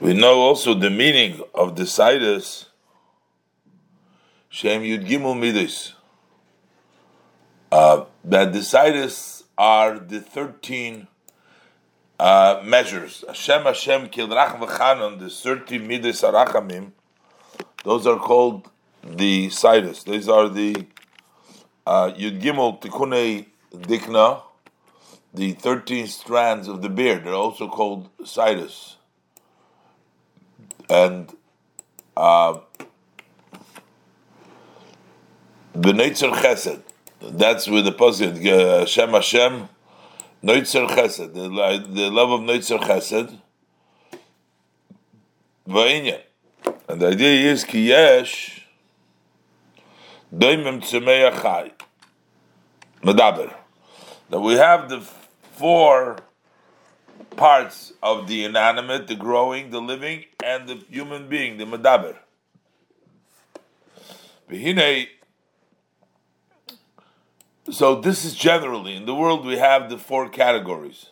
[0.00, 2.64] We know also the meaning of the Sidus
[4.48, 5.92] Shem Yud Gimel Midus.
[7.70, 11.06] Uh, that the Sidus are the 13
[12.18, 13.22] uh, measures.
[13.28, 16.90] Hashem Hashem Kilrach V'chanon, the 13 Midas Arachamim,
[17.84, 18.68] those are called
[19.04, 20.02] the Sidus.
[20.02, 20.84] These are the
[21.86, 24.42] uh, Yud Gimel Tikunei Dikna,
[25.36, 27.24] the 13 strands of the beard.
[27.24, 28.96] They're also called Sidus.
[30.88, 31.34] And
[32.16, 32.60] uh,
[35.74, 36.82] B'netzer Chesed,
[37.20, 39.68] that's where the pasuk uh, Hashem Hashem
[40.42, 43.38] Noitzer Chesed, the, the love of Noitzer Chesed,
[45.68, 46.22] Va'inyan.
[46.88, 48.66] And the idea is ki yesh
[50.34, 51.72] doimim tzemei achai
[53.02, 53.52] medaber.
[54.30, 55.06] That we have the
[55.56, 56.16] four
[57.36, 62.16] parts of the inanimate, the growing, the living, and the human being, the medaber.
[64.48, 65.08] Behine
[67.70, 71.10] so this is generally in the world we have the four categories,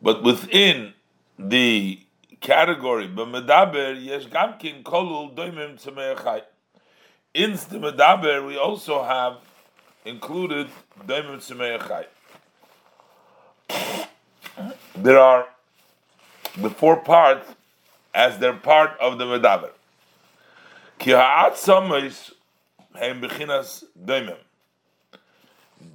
[0.00, 0.94] but within
[1.36, 2.00] the
[2.40, 6.42] category b'medaber yesh gamkin kolul doimim tzemei
[7.34, 9.38] In the medaber we also have
[10.04, 10.68] included
[11.04, 12.06] doimim tzemei
[14.96, 15.46] There are
[16.56, 17.48] the four parts
[18.14, 19.70] as they're part of the medaber.
[20.98, 22.32] Ki ha'at samis
[22.94, 24.38] heim bechinas doimim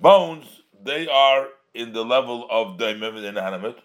[0.02, 3.80] bones, they are in the level of daimim inanimate.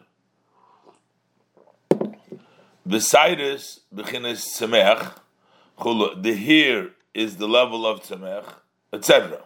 [2.86, 8.44] Besides, bechinas tzemech, the hair is the level of tzemech,
[8.92, 9.40] etc.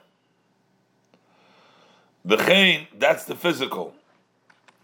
[2.26, 3.94] Bechein, that's the physical.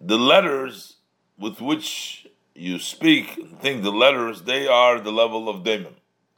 [0.00, 0.96] The letters
[1.38, 5.96] with which you speak and think the letters, they are the level of Daimon,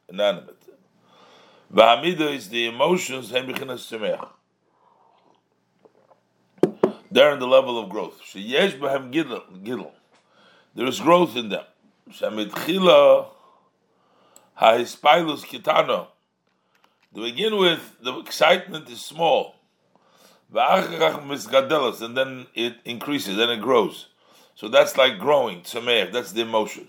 [0.09, 0.65] inanimate.
[1.73, 3.31] V'hamida is the emotions,
[7.13, 8.21] they're in the level of growth.
[8.23, 9.91] Sheyesh b'hem.
[10.75, 11.65] There is growth in them.
[17.15, 19.57] To begin with, the excitement is small.
[20.53, 24.09] And then it increases, then it grows.
[24.55, 26.89] So that's like growing, tzameach, that's the emotion.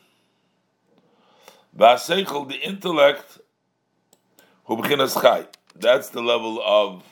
[2.49, 3.39] the intellect,
[5.75, 7.03] that's the level of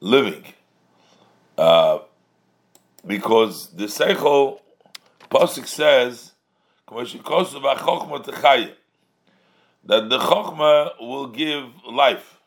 [0.00, 0.44] living.
[1.56, 2.00] Uh,
[3.06, 4.60] because the Seichel
[5.30, 6.32] Pasuk says,
[9.84, 12.38] that the Chokhmah will give life.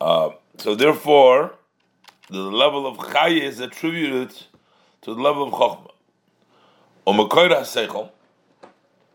[0.00, 1.54] Uh, so therefore,
[2.30, 4.30] the level of Chaya is attributed
[5.02, 5.90] to the level of Chokhmah.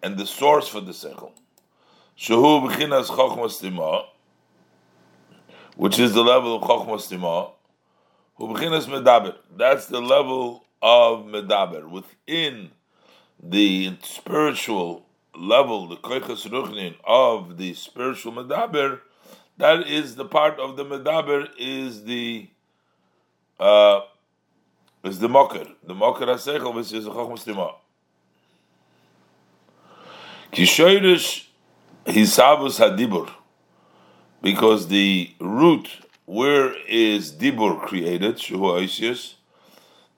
[0.01, 1.31] And the source for the Seichel.
[2.17, 4.05] Shehu b'chinas Chokhmah Stima,
[5.75, 7.51] which is the level of Chokhmah Stima.
[8.35, 9.35] Hu b'chinas Medaber.
[9.55, 11.89] That's the level of Medaber.
[11.89, 12.71] Within
[13.41, 18.99] the spiritual level, the koichas ruchnin of the spiritual medaber,
[19.59, 22.49] that is the part of the medaber is the
[23.59, 24.01] uh,
[25.03, 27.75] is the mocker, the mocker hasechel, which is a chokhmah stima.
[30.51, 31.45] Kishoyrish
[32.05, 33.29] hisavus hadibur,
[34.41, 35.89] because the root
[36.25, 39.35] where is dibur created, shuhu oisius,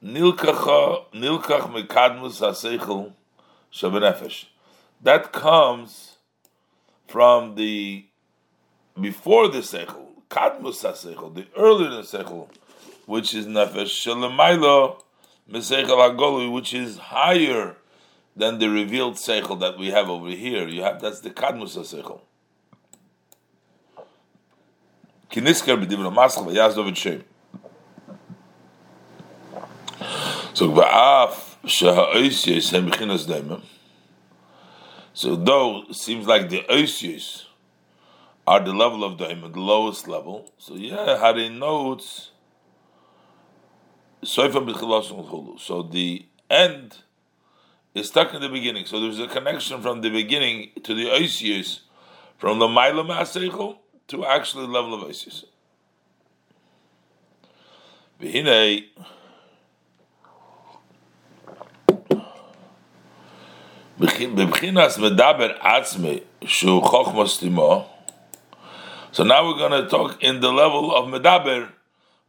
[0.03, 3.13] nilkach mekadmus hasechel
[3.73, 4.45] shabenefesh
[5.01, 6.17] that comes
[7.07, 8.05] from the
[8.99, 12.47] before the seichel, kadmus seichel, the earlier the seichel,
[13.05, 15.01] which is nefesh shalemailo
[15.49, 17.75] meseichel agolui, which is higher
[18.35, 20.67] than the revealed seichel that we have over here.
[20.67, 22.21] You have that's the kadmus seichel.
[25.31, 27.23] Kinisker b'divra maschal v'yazdov v'shem.
[30.53, 33.61] So v'af sheha'ois yisem b'chinas daimim.
[35.13, 37.45] So though it seems like the Oisius
[38.51, 42.31] are the level of Daimon, the lowest level, so yeah, Hari notes
[44.23, 44.49] So
[45.89, 46.97] the end
[47.95, 48.85] is stuck in the beginning.
[48.85, 51.79] So there's a connection from the beginning to the Oisius,
[52.37, 53.77] from the Maila Maseichel
[54.09, 55.45] to actually the level of Oisius.
[58.19, 58.87] V'hinei
[63.97, 67.85] Bebchinas medaber atzme shu chochmos timo.
[69.13, 71.67] So now we're going to talk in the level of medaber.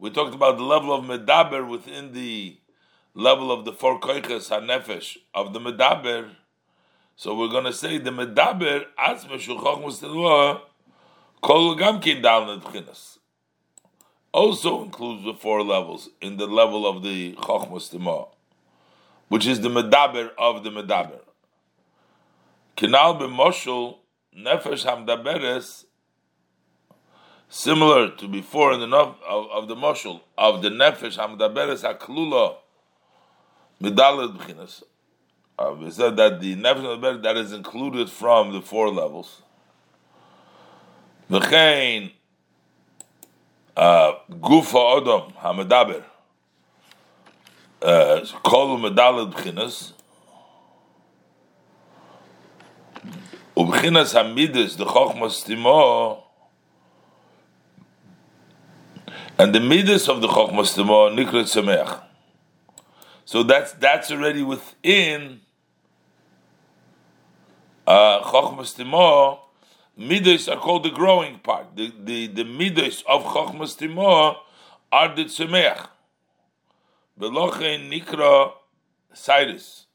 [0.01, 2.59] We talked about the level of medaber within the
[3.15, 6.31] level of the four koiches hanefesh of the medaber.
[7.15, 10.61] So we're going to say the medaber atzme shu chochmos timo
[11.41, 13.19] kol gamkin dal bebchinas.
[14.33, 18.31] Also includes the four levels in the level of the chochmos timo,
[19.29, 21.21] which is the medaber of the medaber.
[22.77, 23.99] Kinal b'moshul
[24.37, 25.85] nefesh hamdaberes,
[27.53, 32.57] similar to before in the of, of the moshul of the nefesh hamdaberes haklula
[33.79, 34.83] medalad b'chinas.
[35.59, 39.43] Uh, we said that the nefesh that is included from the four levels.
[41.31, 42.13] V'chein
[43.77, 46.03] uh, gufa odom hamedaber
[47.83, 49.93] uh, kol medalad b'chinas.
[53.55, 56.22] Ubchinas Hamidus, the Chochmas Timo,
[59.43, 62.01] and the Midas of the Chochmas Timo, Nikrat Sameach.
[63.25, 65.41] So that's that's already within
[67.85, 69.41] uh, Chochmas Timo.
[69.97, 71.75] Midas are called the growing part.
[71.75, 74.37] The the, the Midas of Chochmas Timo
[74.93, 75.89] are the Tzemeach.
[77.19, 78.53] Belochein Nikra
[79.13, 79.87] Cyrus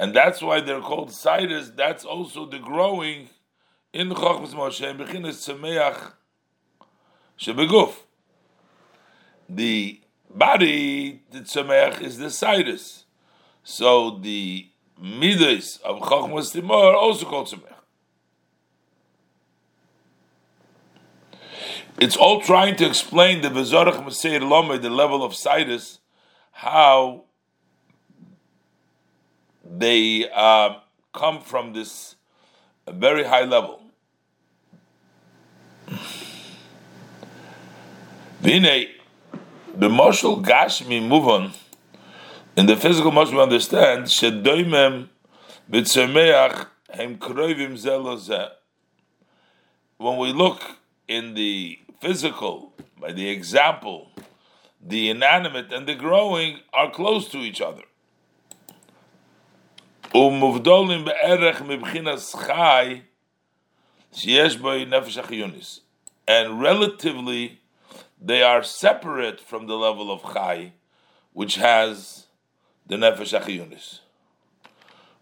[0.00, 1.70] and that's why they're called siders.
[1.70, 3.28] That's also the growing
[3.92, 6.12] in Chochmas Moshe and Bechinas Tzemeach
[7.38, 8.05] Shebeguf.
[9.48, 10.00] The
[10.34, 13.04] body, the Tzemeach, is the siders.
[13.62, 14.68] So the
[14.98, 17.72] midas of Chochmas Timor also called Tzemeach.
[21.98, 26.00] It's all trying to explain the Bezorach Meseir Lomer, the level of siders,
[26.52, 27.24] how
[29.64, 30.76] they uh,
[31.14, 32.16] come from this
[32.86, 33.80] very high level.
[38.40, 38.88] Vine,
[39.75, 41.53] the Moshel Gashmi move on.
[42.55, 45.09] In the physical Moshel, we understand, Shedoimem
[45.69, 48.49] b'tzemeach hem kroivim zelozeh.
[49.97, 50.61] When we look
[51.07, 54.11] in the physical, by the example,
[54.83, 57.83] the inanimate and the growing are close to each other.
[60.13, 63.01] ומובדולים בערך מבחינת חי
[64.13, 65.79] שיש בו נפש החיוניס.
[66.27, 67.59] And relatively,
[68.20, 70.72] they are separate from the level of chai,
[71.32, 72.26] which has
[72.86, 74.00] the nefesh achiyunis.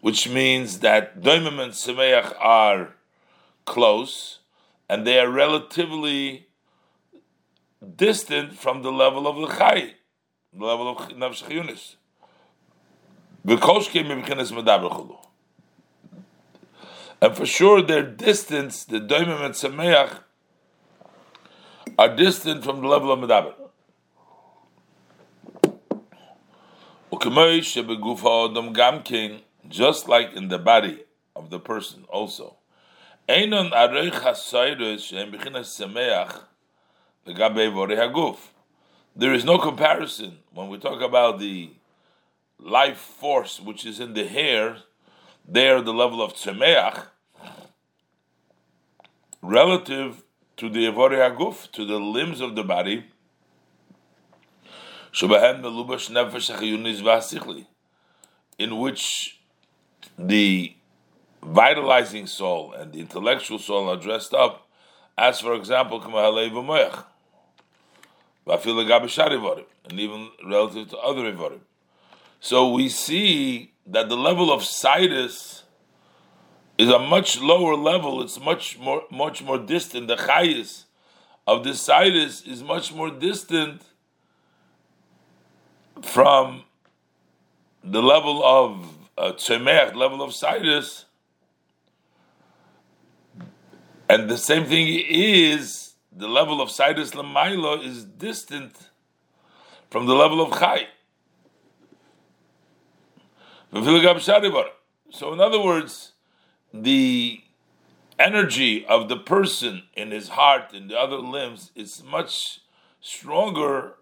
[0.01, 2.95] Which means that doimim and semeach are
[3.65, 4.41] close,
[4.89, 6.49] and they are relatively
[7.97, 9.95] distant from the level of the chai,
[10.53, 11.97] the level of nefesh achiyunis.
[17.21, 20.24] And for sure, their distance, the Doimim and Sameach,
[21.99, 23.55] are distant from the level of Medaber.
[29.69, 32.57] Just like in the body of the person, also.
[33.27, 33.43] There
[39.33, 41.71] is no comparison when we talk about the
[42.59, 44.79] life force which is in the hair.
[45.47, 47.07] There, the level of tzemeach,
[49.41, 50.24] relative
[50.57, 53.07] to the evore haguf, to the limbs of the body,
[58.59, 59.41] in which
[60.19, 60.77] the
[61.43, 64.69] vitalizing soul and the intellectual soul are dressed up,
[65.17, 66.13] as for example, and
[70.01, 71.61] even relative to other Ivarim.
[72.41, 75.64] So we see that the level of Sidus
[76.77, 80.09] is a much lower level, it's much more much more distant.
[80.09, 80.87] The highest
[81.47, 83.83] of the Sidus is much more distant
[86.03, 86.65] from
[87.83, 91.05] the level of uh, Tzemer, level of Sidus,
[94.09, 98.91] and the same thing is the level of Sidus Lamailo is distant
[99.91, 100.89] from the level of Chai.
[105.11, 106.14] So, in other words,
[106.75, 107.41] the
[108.19, 112.61] energy of the person in his heart and the other limbs is much
[113.01, 113.95] stronger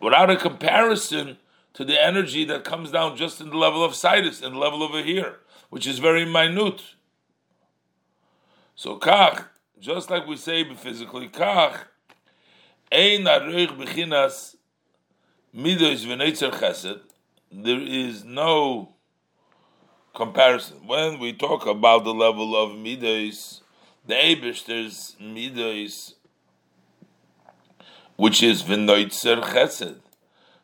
[0.00, 1.36] without a comparison
[1.74, 4.80] to the energy that comes down just in the level of Sidus and the level
[4.82, 5.40] over here,
[5.70, 6.82] which is very minute.
[8.76, 9.46] So kach,
[9.80, 11.78] just like we say physically, kach,
[12.92, 14.54] ein aroich bechinas
[15.54, 17.00] midos v'neitzer chesed,
[17.50, 18.94] there is no
[20.14, 20.86] comparison.
[20.86, 23.60] When we talk about the level of midos,
[24.06, 26.14] the there's midos,
[28.16, 29.96] which is v'neitzer chesed.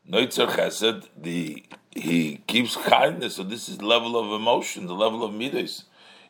[0.09, 5.33] Neitzer chesed, the he keeps kindness, so this is level of emotion, the level of
[5.33, 5.85] midos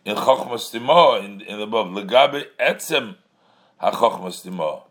[0.07, 3.17] in Chochmas Timo, in, in above, Legabe Etzem
[3.83, 4.85] HaChochmas Timo,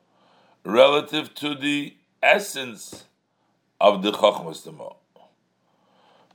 [0.65, 3.05] relative to the essence
[3.80, 4.97] of the Chochmas Timo.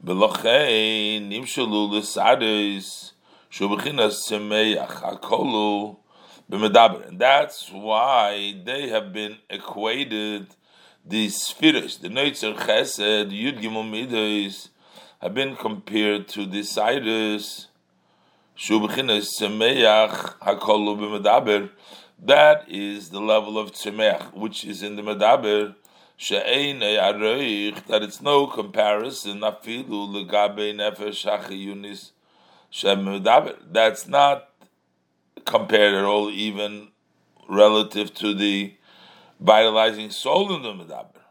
[0.05, 3.13] Belochein nimshalu l'sadis
[3.51, 5.97] shubechinas semeach hakolu
[6.51, 7.09] b'medaber.
[7.09, 10.47] And that's why they have been equated,
[11.05, 14.71] the spheres, the Neitzer Chesed, Yud Gimel Midas,
[15.21, 17.67] have been compared to the Sidus,
[22.23, 25.75] that is the level of tzemeach, which is in the medaber.
[26.23, 29.41] That it's no comparison.
[33.73, 34.51] That's not
[35.47, 36.89] compared at all, even
[37.49, 38.75] relative to the
[39.41, 41.23] vitalizing soul in the medaber.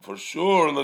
[0.00, 0.74] For sure,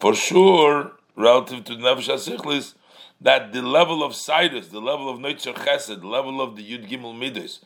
[0.00, 2.74] For sure, relative to the Nefesh HaSichlis,
[3.22, 6.90] that the level of Sidus, the level of Neitzer Chesed, the level of the Yud
[6.90, 7.60] Gimel Midas,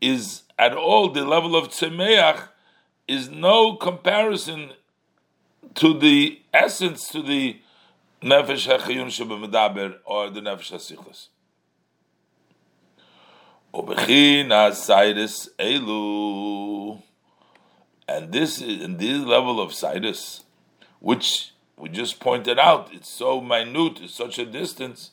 [0.00, 2.48] is at all the level of Tzemeach,
[3.08, 4.72] is no comparison
[5.74, 7.60] to the essence, to the
[8.22, 10.70] Nefesh HaChayun Shebemadaber, or the Nefesh
[13.72, 17.02] Sidus Elu.
[18.06, 20.42] And this is in this level of Sidus,
[21.00, 25.10] which we just pointed out, it's so minute, it's such a distance.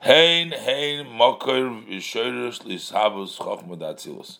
[0.00, 4.38] Hein, hein, mokir, vishoirish, lishavus, chokhmadatzilus.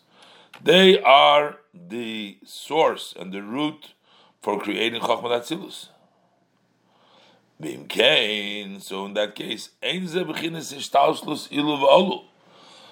[0.62, 3.94] They are the source and the root
[4.40, 5.88] for creating chokhmadatzilus.
[7.60, 10.24] Bimkein, so in that case, ilu.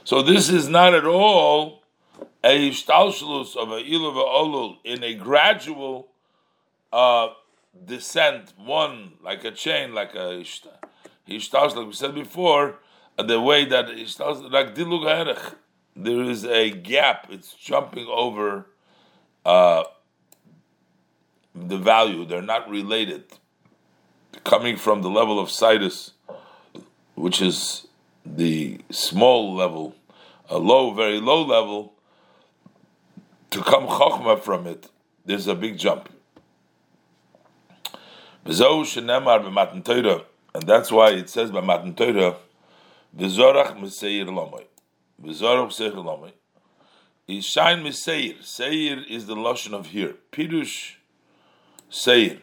[0.04, 1.82] So this is not at all
[2.42, 6.08] a ishtalshlus of a ilu v'olu in a gradual
[6.92, 7.28] uh,
[7.84, 12.76] descent, one like a chain, like a starts like we said before,
[13.18, 15.54] the way that like dilug
[15.96, 18.66] There is a gap; it's jumping over
[19.44, 19.84] uh,
[21.54, 22.24] the value.
[22.24, 23.24] They're not related.
[24.42, 26.12] Coming from the level of situs,
[27.14, 27.86] which is
[28.26, 29.94] the small level,
[30.48, 31.94] a low, very low level,
[33.50, 34.88] to come chokhmah from it,
[35.24, 36.08] there's a big jump.
[38.44, 38.56] And
[40.66, 42.36] that's why it says by Matan Torah,
[43.16, 44.26] V'zorach Meseir.
[45.22, 46.32] V'zorach Meseir Lomoy.
[47.28, 48.42] Ishain Meseir.
[48.42, 50.14] Seir is the loshon of here.
[50.32, 50.94] Pirush
[51.88, 52.38] Seir.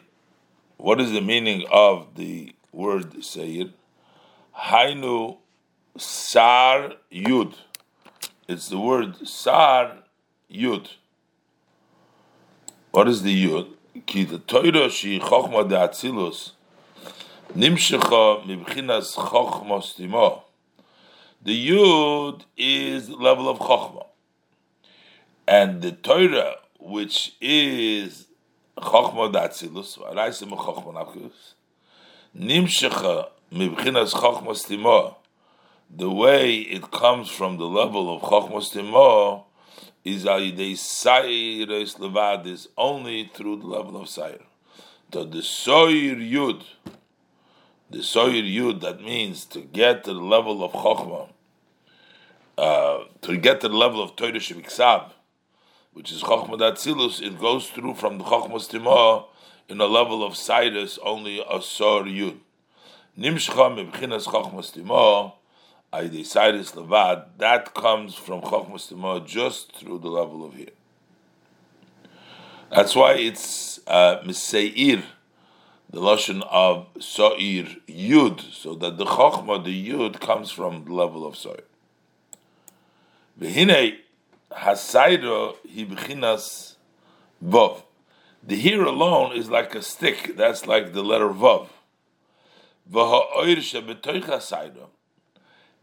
[0.76, 3.70] What is the meaning of the word Seir?
[4.56, 5.38] Hainu
[5.96, 7.54] Sar Yud.
[8.48, 9.98] It's the word Sar
[10.50, 10.88] Yud.
[12.90, 13.74] What is the Yud?
[14.06, 16.52] Ki the Torah she Chochma de Atzilus
[17.54, 20.42] Nimshecha Mibchinas Chochma Stimo.
[21.44, 24.06] The Yud is level of Chochma.
[25.48, 28.28] And the Torah, which is
[28.78, 31.54] Chochma de Atzilus, Araisim Chochma Nafkus,
[32.38, 35.16] Nimshecha Mibchinas Chochma Stimo,
[35.90, 39.42] the way it comes from the level of Chochma Stimo,
[40.04, 44.38] is Ayidei Sayres Levad is only through the level of Sayr.
[45.12, 46.62] So the Soir Yud,
[47.92, 51.28] the Soir Yud, that means to get to the level of Chokhmah,
[52.56, 55.12] uh, to get to the level of Torah Shemiksav,
[55.92, 59.26] which is Chokhmah Datzilus, it goes through from the Chokhmah Stimah
[59.68, 62.38] in a level of Cyrus, only a Soir Yud.
[63.18, 65.34] Nimshcha Mebchinas Chokhmah Stimah,
[65.92, 70.68] Aydesiris Levad, that comes from Chokhmah just through the level of here.
[72.70, 74.22] That's why it's uh,
[75.92, 81.26] the loshon of Soir Yud, so that the Chokhmah, the Yud, comes from the level
[81.26, 81.60] of Soir.
[83.38, 83.98] Vehine
[84.50, 86.76] Hasayro Hibchinas
[87.44, 87.82] Vov.
[88.42, 91.68] The here alone is like a stick, that's like the letter Vav.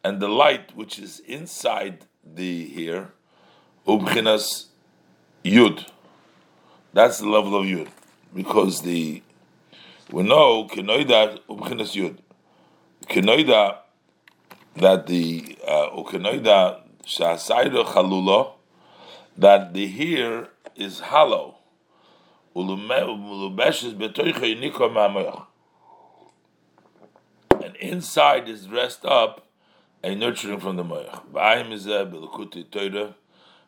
[0.03, 3.11] And the light which is inside the here,
[3.87, 4.65] ubchinas
[5.43, 5.89] yud.
[6.91, 7.87] That's the level of yud,
[8.35, 9.23] because the
[10.11, 12.17] we know kenoida ubchinas yud,
[13.07, 13.77] kenoida
[14.75, 18.53] that the uh, ukenoida shasayda chalula
[19.37, 21.55] that the here is hollow.
[22.55, 22.79] And
[27.79, 29.45] inside is dressed up
[30.03, 31.21] a nurturing from the moich.
[31.31, 33.15] V'ayim izeh b'lekuti Torah,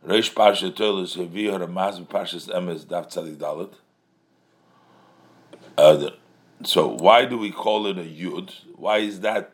[0.06, 0.72] Reish Parsha
[1.04, 3.74] is Hevi Haramaz Parshas Emes Daf Tzadik Dalet.
[6.64, 8.54] So why do we call it a yud?
[8.76, 9.54] Why is that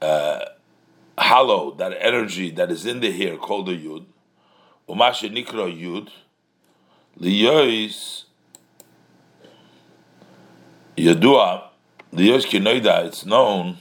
[0.00, 0.44] uh,
[1.18, 4.06] hollow, that energy that is in the hair called a yud?
[4.88, 6.08] Umashe nikra yud,
[7.18, 8.24] liyois
[10.96, 11.68] yadua,
[12.12, 13.78] liyois kinoida, it's known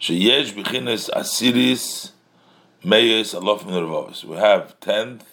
[0.00, 2.12] Sheyesh b'chines asiris
[2.84, 5.26] meyes alof min We have tenth,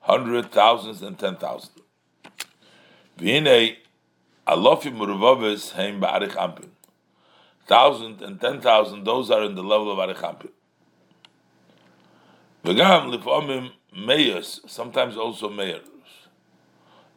[0.00, 1.80] hundred, thousands, and ten thousand.
[3.18, 3.78] V'hinei
[4.48, 6.70] alofim mervavis heim ba'arich ampin.
[7.66, 10.50] Thousand and ten thousand, those are in the level of arich ampin.
[12.64, 15.86] V'gam lifomim meyes, sometimes also meyers,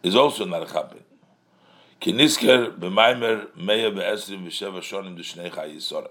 [0.03, 1.03] is also in arich ampin.
[2.01, 6.09] Kinisker b'maimer meya be'esrim v'sheva shonim d'shnei chayisora.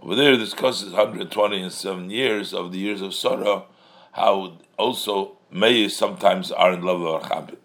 [0.00, 3.66] Over there, discusses 127 years of the years of sorrow,
[4.12, 7.56] how also may sometimes are in love with arich ampin.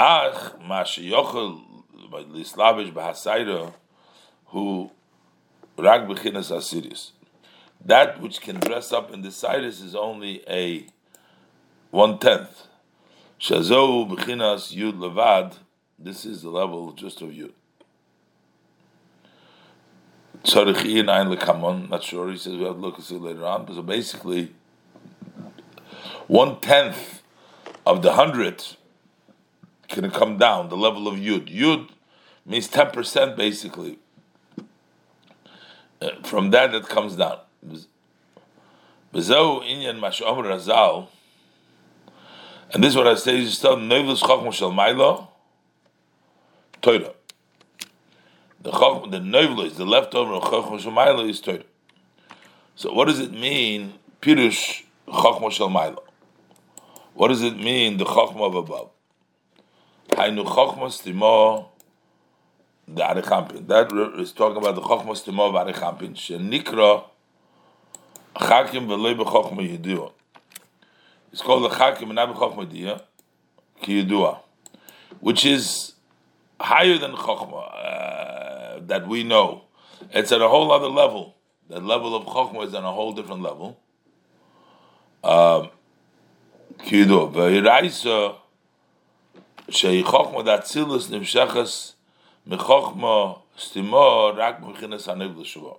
[0.00, 1.60] Ach, Mashiyochel,
[2.12, 3.72] Lislavish Bahasayra,
[4.46, 4.92] who
[5.76, 7.10] rag bechinas asiris.
[7.84, 10.86] That which can dress up in the Cyrus is only a
[11.90, 12.68] one tenth.
[13.40, 15.56] Shazo bechinas yud levad.
[15.98, 17.50] This is the level just of yud.
[20.44, 23.66] Tzarich Ein Lekamon, not sure, he says we have to look and see later on.
[23.74, 24.54] So basically,
[26.28, 27.22] one tenth
[27.84, 28.12] of the
[29.90, 31.54] hundred can come down, the level of Yud.
[31.54, 31.88] Yud
[32.46, 33.98] means 10% basically.
[36.00, 37.38] Uh, from that, it comes down.
[39.12, 41.08] Bezo Inyan Mashomer Razal,
[42.72, 45.28] and this is what I say is still Nevel's Chachmo Shel Mailo,
[46.82, 47.14] Torah
[48.60, 51.62] the chokh, the novel is the leftover of chokhmah shemailo is Torah.
[52.74, 53.94] So what does it mean?
[54.20, 55.98] Pirush chokhmah shemailo.
[57.14, 57.98] What does it mean?
[57.98, 58.90] The chokhmah of above.
[60.18, 61.66] Hainu chokhmah stimo
[62.88, 63.66] the arichampin.
[63.68, 66.14] That is talking about the chokhmah stimo of arichampin.
[66.14, 67.04] Shenikra
[68.36, 70.12] chakim v'loy b'chokhmah yidua.
[71.32, 73.02] It's called the chakim and not b'chokhmah yidua.
[73.80, 74.40] Ki yidua.
[75.20, 75.94] Which is
[76.60, 77.84] higher than chokhmah.
[77.84, 78.28] Uh,
[78.88, 79.62] that we know.
[80.12, 81.36] It's at a whole other level.
[81.68, 83.78] The level of Chokhmah is on a whole different level.
[85.22, 85.70] Um,
[86.78, 88.47] Kido, v'iraisa shei Chokhmah
[89.68, 91.94] that tzilus nimshechas
[92.48, 95.76] mechokhmah stimo rak m'chinas haniv l'shuva.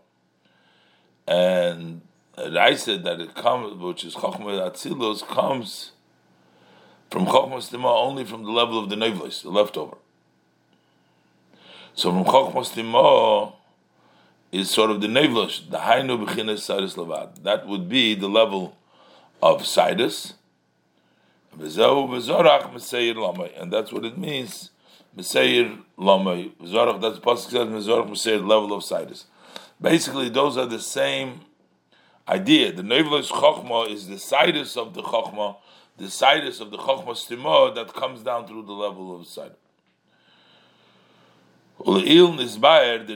[1.28, 2.02] And
[2.38, 5.92] Raisa that it comes, which is Chokhmah that comes
[7.12, 9.98] from Chokhmah Tima only from the level of the Nevlis, the leftover.
[11.96, 13.54] So from Chokhmah Tima
[14.52, 17.44] is sort of the Nevlis, the Hainu B'chinas Sidus Levad.
[17.44, 18.78] That would be the level
[19.42, 20.34] of Sidus.
[21.60, 21.72] And
[23.74, 24.70] that's what it means.
[25.16, 26.52] Meseir Lamay.
[26.62, 29.26] Zorach, that's Pasuk says, Meseir, level of Sidus.
[29.82, 31.42] Basically, those are the same
[32.28, 32.72] idea.
[32.72, 35.58] The Nevlis Chokhmah is the Sidus of the Chokhmah,
[35.98, 39.58] the Sidus of the Chokhmah Stimah that comes down through the level of Sidus.
[41.80, 43.16] Nizbayer, the.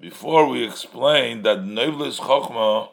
[0.00, 2.88] Before we explain that Nevlis Chokhmah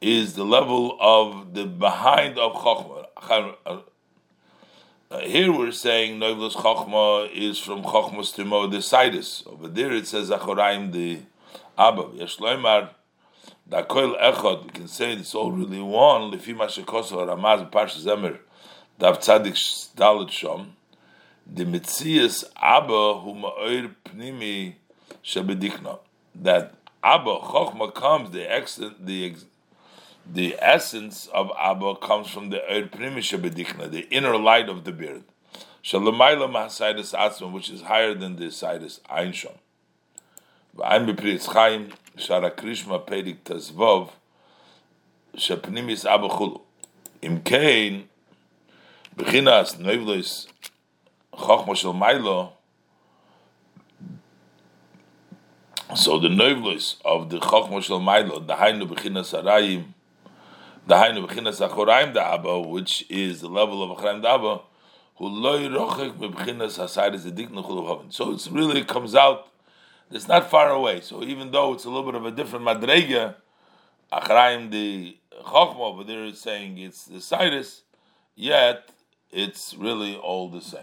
[0.00, 3.84] is the level of the behind of Chokhmah.
[5.08, 9.46] Uh, here we're saying Noivlos Chochma is from Chochmas to Mo the Sidus.
[9.46, 11.20] Over there it says Achoraim the
[11.78, 12.10] Abba.
[12.14, 12.90] Yesh Loimar
[13.68, 14.64] da Koil Echad.
[14.64, 16.32] You can say it's all really one.
[16.32, 18.38] Lefi Mashakosov Ramaz Parsh Zemer
[18.98, 20.70] Dav Tzadik Dalit Shom.
[21.46, 24.74] The Mitzias Abba Hu Ma'oir Pnimi
[25.24, 26.00] Shebedikna.
[26.34, 29.36] That Abba Chochma comes the excellent the
[30.32, 33.40] the essence of Abba comes from the Er Primisha
[33.90, 35.22] the inner light of the beard.
[35.84, 39.54] Shalamayla Mahasidus Atzma, which is higher than the Sidus Einshom.
[40.76, 44.10] V'ayin b'Pri Etz Chaim, Shara Krishma Pedik Tazvov,
[45.36, 46.60] Shapnimis Abba Chulu.
[47.22, 48.08] Im Kein,
[49.16, 50.48] Bechinas Neuvlis,
[51.32, 52.50] Chochma Mailo,
[55.94, 59.92] so the Neuvlis of the Chochma Mailo, the Hainu Bechinas Arayim,
[60.86, 64.62] the Hainu Bechinas Achoraim Da'aba, which is the level of Achoraim Da'aba,
[65.16, 69.48] who loy rochek bechinas hasaydis edikna chulav So it really comes out.
[70.10, 71.00] It's not far away.
[71.00, 73.34] So even though it's a little bit of a different madrega,
[74.12, 77.82] achraim the chachma over there is saying it's the sidus,
[78.36, 78.88] yet
[79.32, 80.82] it's really all the same.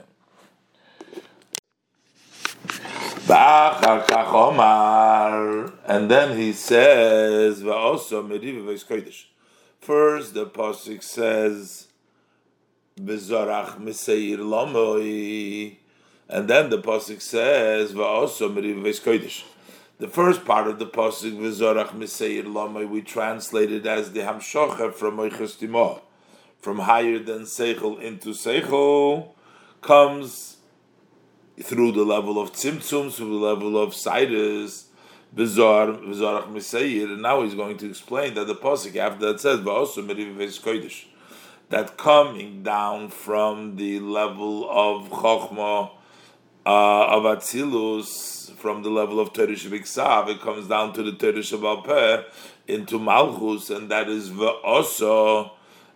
[5.87, 7.63] And then he says,
[9.83, 11.87] First, the pasuk says,
[12.97, 15.75] "Bezarach meseir lamoi,"
[16.29, 19.43] and then the pasuk says, "Va'oso meriv kodesh."
[19.99, 25.17] The first part of the pasuk, "Bezarach meseir lamoi," we translated as the hamshocha from
[25.17, 25.99] Moichas
[26.61, 29.33] from higher than seichel into seichel,
[29.81, 30.59] comes
[31.61, 34.85] through the level of tzimtzum, through the level of sidus
[35.35, 39.61] Bizarre, Bizarre Meseir, and now he's going to explain that the Pasuk after that says,
[39.61, 41.05] but also Kodesh,
[41.69, 45.89] that coming down from the level of Chochmah,
[46.65, 51.83] uh, of Atzilus, from the level of Teresh Biksav, it comes down to the Teresh
[51.83, 52.23] Peh
[52.71, 54.31] into Malchus, and that is
[54.63, 55.53] also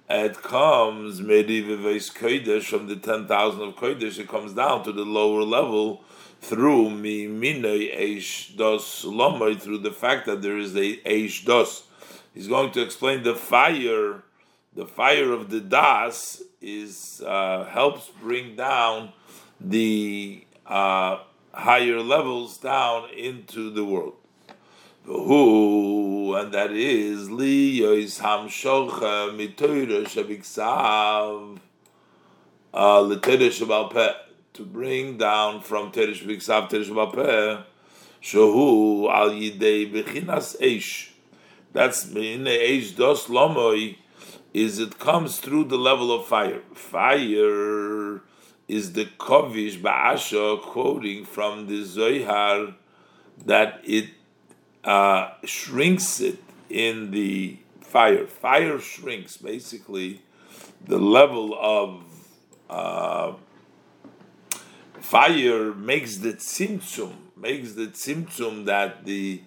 [0.09, 5.43] it comes Medivives Kodesh from the 10,000 of Kodesh, it comes down to the lower
[5.43, 6.03] level
[6.41, 11.83] through mi minoi eish dos lomoi through the fact that there is a eish dos.
[12.33, 14.23] He's going to explain the fire.
[14.75, 19.13] The fire of the das is uh, helps bring down
[19.59, 21.19] the uh,
[21.51, 24.13] higher levels down into the world.
[25.05, 31.59] Who and that is li yois hamshocha mitoira shabiksav
[32.73, 34.13] uh, shabal peh
[34.57, 37.63] to bring down from Teresh Biksav Teresh Bapeh,
[38.21, 41.11] Shohu al Yidei Bechinas Eish.
[41.73, 43.97] That's in the Eish Dos Lomoi,
[44.55, 46.61] is it comes through the level of fire.
[46.73, 48.21] Fire
[48.67, 52.73] is the Kovish Ba'asha quoting from the Zohar
[53.45, 54.09] that it
[54.83, 56.39] uh, shrinks it
[56.71, 58.25] in the fire.
[58.25, 60.23] Fire shrinks basically
[60.83, 62.03] the level of
[62.71, 63.33] uh,
[65.07, 69.41] fire makes the tzimtzum, makes the tzimtzum that the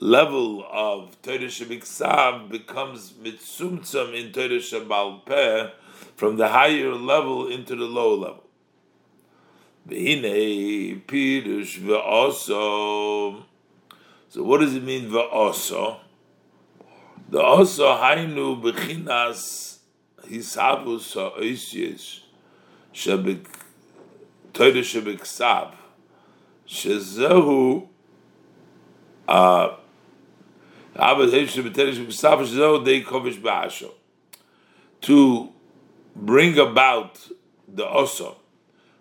[0.00, 5.70] level of Torah Shabiksav becomes mitzumtzum in Torah Shabal Peh
[6.16, 8.44] from the higher level into the lower level.
[9.88, 13.44] V'hinei pirush v'oso.
[14.30, 16.00] So what does it mean v'oso?
[17.28, 19.78] The oso hainu b'chinas
[20.26, 22.22] hisavus ha'oisies
[22.92, 23.46] shabik
[24.54, 25.74] Torah shebeksav,
[26.66, 27.88] shezehu,
[29.28, 29.76] uh,
[35.00, 35.48] to
[36.14, 37.28] bring about
[37.66, 38.36] the oso.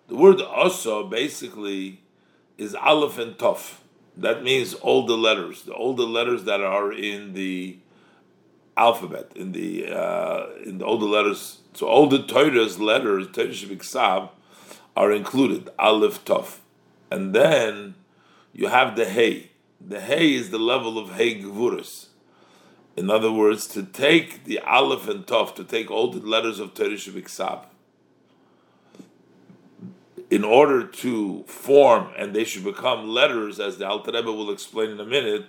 [0.07, 2.01] The word oso basically
[2.57, 3.75] is aleph and tov.
[4.17, 7.77] That means all the letters, the all the letters that are in the
[8.75, 11.59] alphabet in the uh, in the older letters.
[11.73, 14.29] So all the Torah's letters, Torah Shabbat
[14.95, 15.69] are included.
[15.79, 16.59] Aleph Tov,
[17.09, 17.95] and then
[18.53, 19.51] you have the Hay.
[19.79, 22.07] The Hay is the level of Hay Gvurus.
[22.95, 26.73] In other words, to take the Aleph and Tov, to take all the letters of
[26.73, 27.65] Torah Shabbat
[30.33, 34.89] in order to form and they should become letters, as the Alter Rebbe will explain
[34.89, 35.45] in a minute,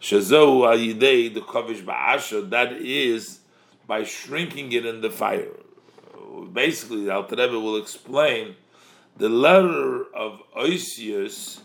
[0.00, 3.40] Shazohu Ayidei, the Kavish Ba'asha, that is
[3.86, 5.52] by shrinking it in the fire.
[6.54, 8.56] Basically, the Alter Rebbe will explain
[9.16, 11.60] the letter of Oisius,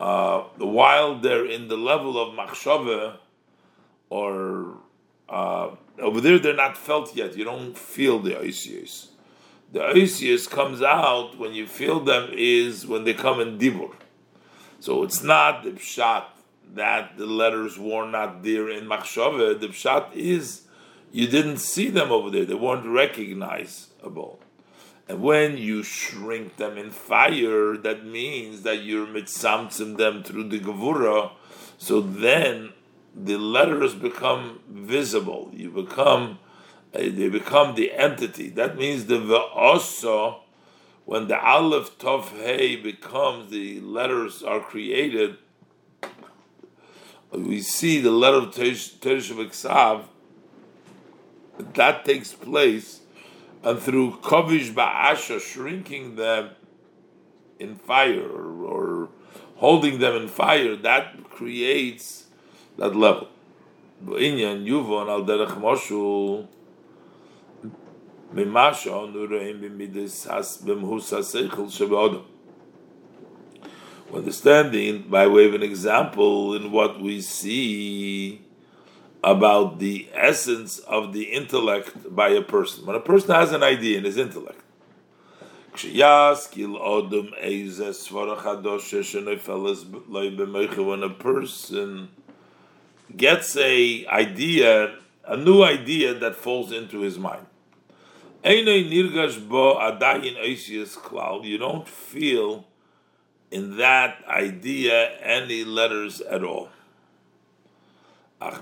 [0.00, 3.18] uh, while they're in the level of Machshava,
[4.10, 4.76] or
[5.28, 9.08] uh, over there they're not felt yet, you don't feel the Oisius.
[9.72, 13.92] The Oisius comes out when you feel them is when they come in Dibur.
[14.78, 16.24] So it's not the Pshat
[16.74, 19.58] that the letters were not there in Machshava.
[19.58, 20.62] The Pshat is
[21.12, 24.40] you didn't see them over there, they weren't recognizable.
[25.08, 30.58] And when you shrink them in fire, that means that you're mitzamtzim them through the
[30.58, 31.32] gevura.
[31.76, 32.72] So then
[33.14, 35.50] the letters become visible.
[35.52, 36.38] You become,
[36.94, 38.48] uh, they become the entity.
[38.48, 40.40] That means the ve'osa,
[41.04, 45.36] when the aleph tov hey becomes the letters are created.
[47.30, 49.00] We see the letter of Teresh
[51.74, 53.00] that takes place
[53.64, 56.50] and through kovish ba'asha, shrinking them
[57.58, 59.08] in fire or, or,
[59.56, 62.26] holding them in fire, that creates
[62.76, 63.28] that level.
[64.04, 66.46] Inyan yuvon al derech moshu
[68.34, 68.92] mimasha
[70.28, 70.60] has.
[74.14, 78.43] Understanding by way of an example in what we see
[79.24, 82.84] about the essence of the intellect by a person.
[82.84, 84.60] When a person has an idea in his intellect,
[90.84, 92.08] when a person
[93.16, 94.94] gets a idea,
[95.26, 97.46] a new idea that falls into his mind,
[101.42, 102.66] you don't feel
[103.50, 106.68] in that idea any letters at all.
[108.44, 108.60] But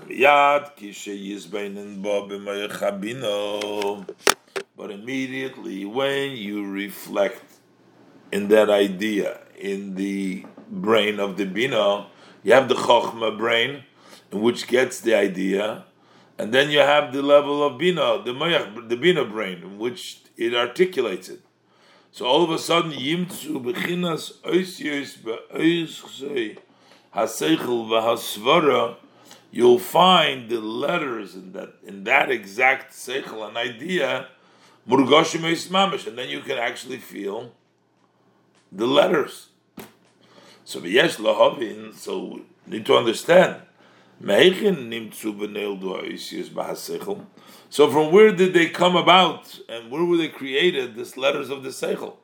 [4.91, 7.43] immediately when you reflect
[8.31, 12.07] in that idea, in the brain of the Bina,
[12.43, 13.83] you have the Chokhmah brain,
[14.31, 15.83] which gets the idea,
[16.37, 20.55] and then you have the level of Bina, the Mayach, the brain, in which it
[20.55, 21.41] articulates it.
[22.13, 26.57] So all of a sudden, Yimtsu Bechinas Oisyos Be'oisei
[27.13, 28.95] Haseichel V'Hasvara
[29.53, 34.27] you'll find the letters in that in that exact seichel and idea,
[34.89, 37.53] murgoshim mamish, and then you can actually feel
[38.71, 39.49] the letters.
[40.65, 41.93] So v'yesh lahavin.
[41.93, 43.61] So need to understand.
[47.69, 50.95] So from where did they come about, and where were they created?
[50.95, 52.15] These letters of the seichel.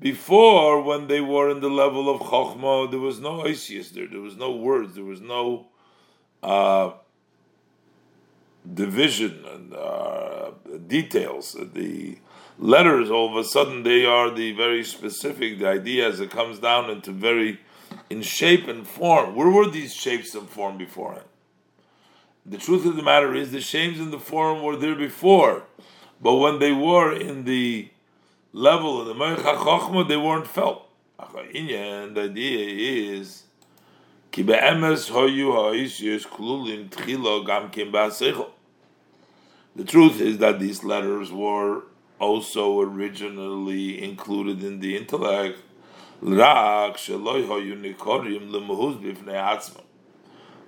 [0.00, 4.06] Before, when they were in the level of chokhmah, there was no oisius there.
[4.06, 4.94] There was no words.
[4.94, 5.68] There was no
[6.44, 6.92] uh,
[8.72, 10.50] division and uh,
[10.86, 11.56] details.
[11.72, 12.18] The
[12.58, 15.58] letters, all of a sudden, they are the very specific.
[15.58, 17.60] The idea as it comes down into very
[18.10, 19.34] in shape and form.
[19.34, 21.26] Where were these shapes and form beforehand?
[22.46, 25.62] The truth of the matter is, the shapes and the form were there before,
[26.20, 27.88] but when they were in the
[28.52, 30.88] level of the Mecha Chochma, they weren't felt.
[31.18, 33.44] And the idea is
[39.76, 41.82] the truth is that these letters were
[42.18, 45.60] also originally included in the intellect,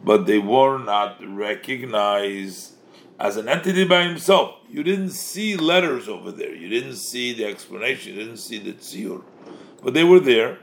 [0.05, 2.75] but they were not recognized
[3.19, 4.59] as an entity by himself.
[4.71, 6.55] You didn't see letters over there.
[6.55, 8.15] You didn't see the explanation.
[8.15, 9.25] You didn't see the tziyur,
[9.83, 10.59] but they were there.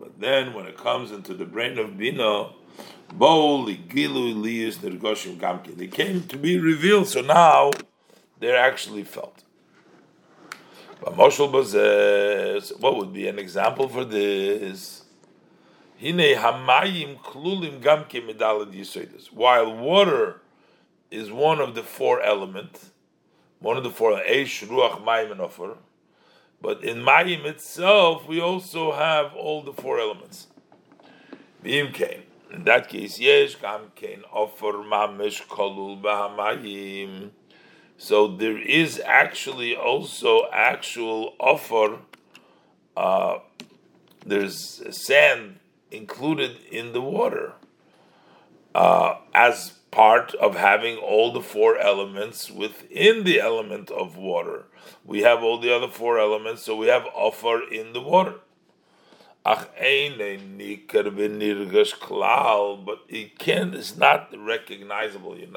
[0.00, 2.52] But then when it comes into the brain of Bina,
[5.76, 7.70] they came to be revealed, so now
[8.38, 9.44] they're actually felt.
[11.02, 15.04] But what would be an example for this?
[16.00, 16.32] While
[19.76, 20.40] water
[21.10, 22.92] is one of the four elements,
[23.58, 25.76] one of the four, Eish, Ruach, Mayim, and Ofer,
[26.60, 30.48] but in Mayim itself, we also have all the four elements.
[31.64, 32.22] V'im came.
[32.52, 37.30] In that case, yesh gam kein offer mamish kolul b'hamayim.
[37.96, 41.98] So there is actually also actual offer.
[42.96, 43.38] Uh,
[44.26, 47.52] there's sand included in the water
[48.74, 54.66] uh, as part of having all the four elements within the element of water.
[55.04, 58.34] We have all the other four elements, so we have offer in the water.
[59.44, 59.72] But
[63.08, 65.36] it can is not recognizable.
[65.36, 65.48] You're not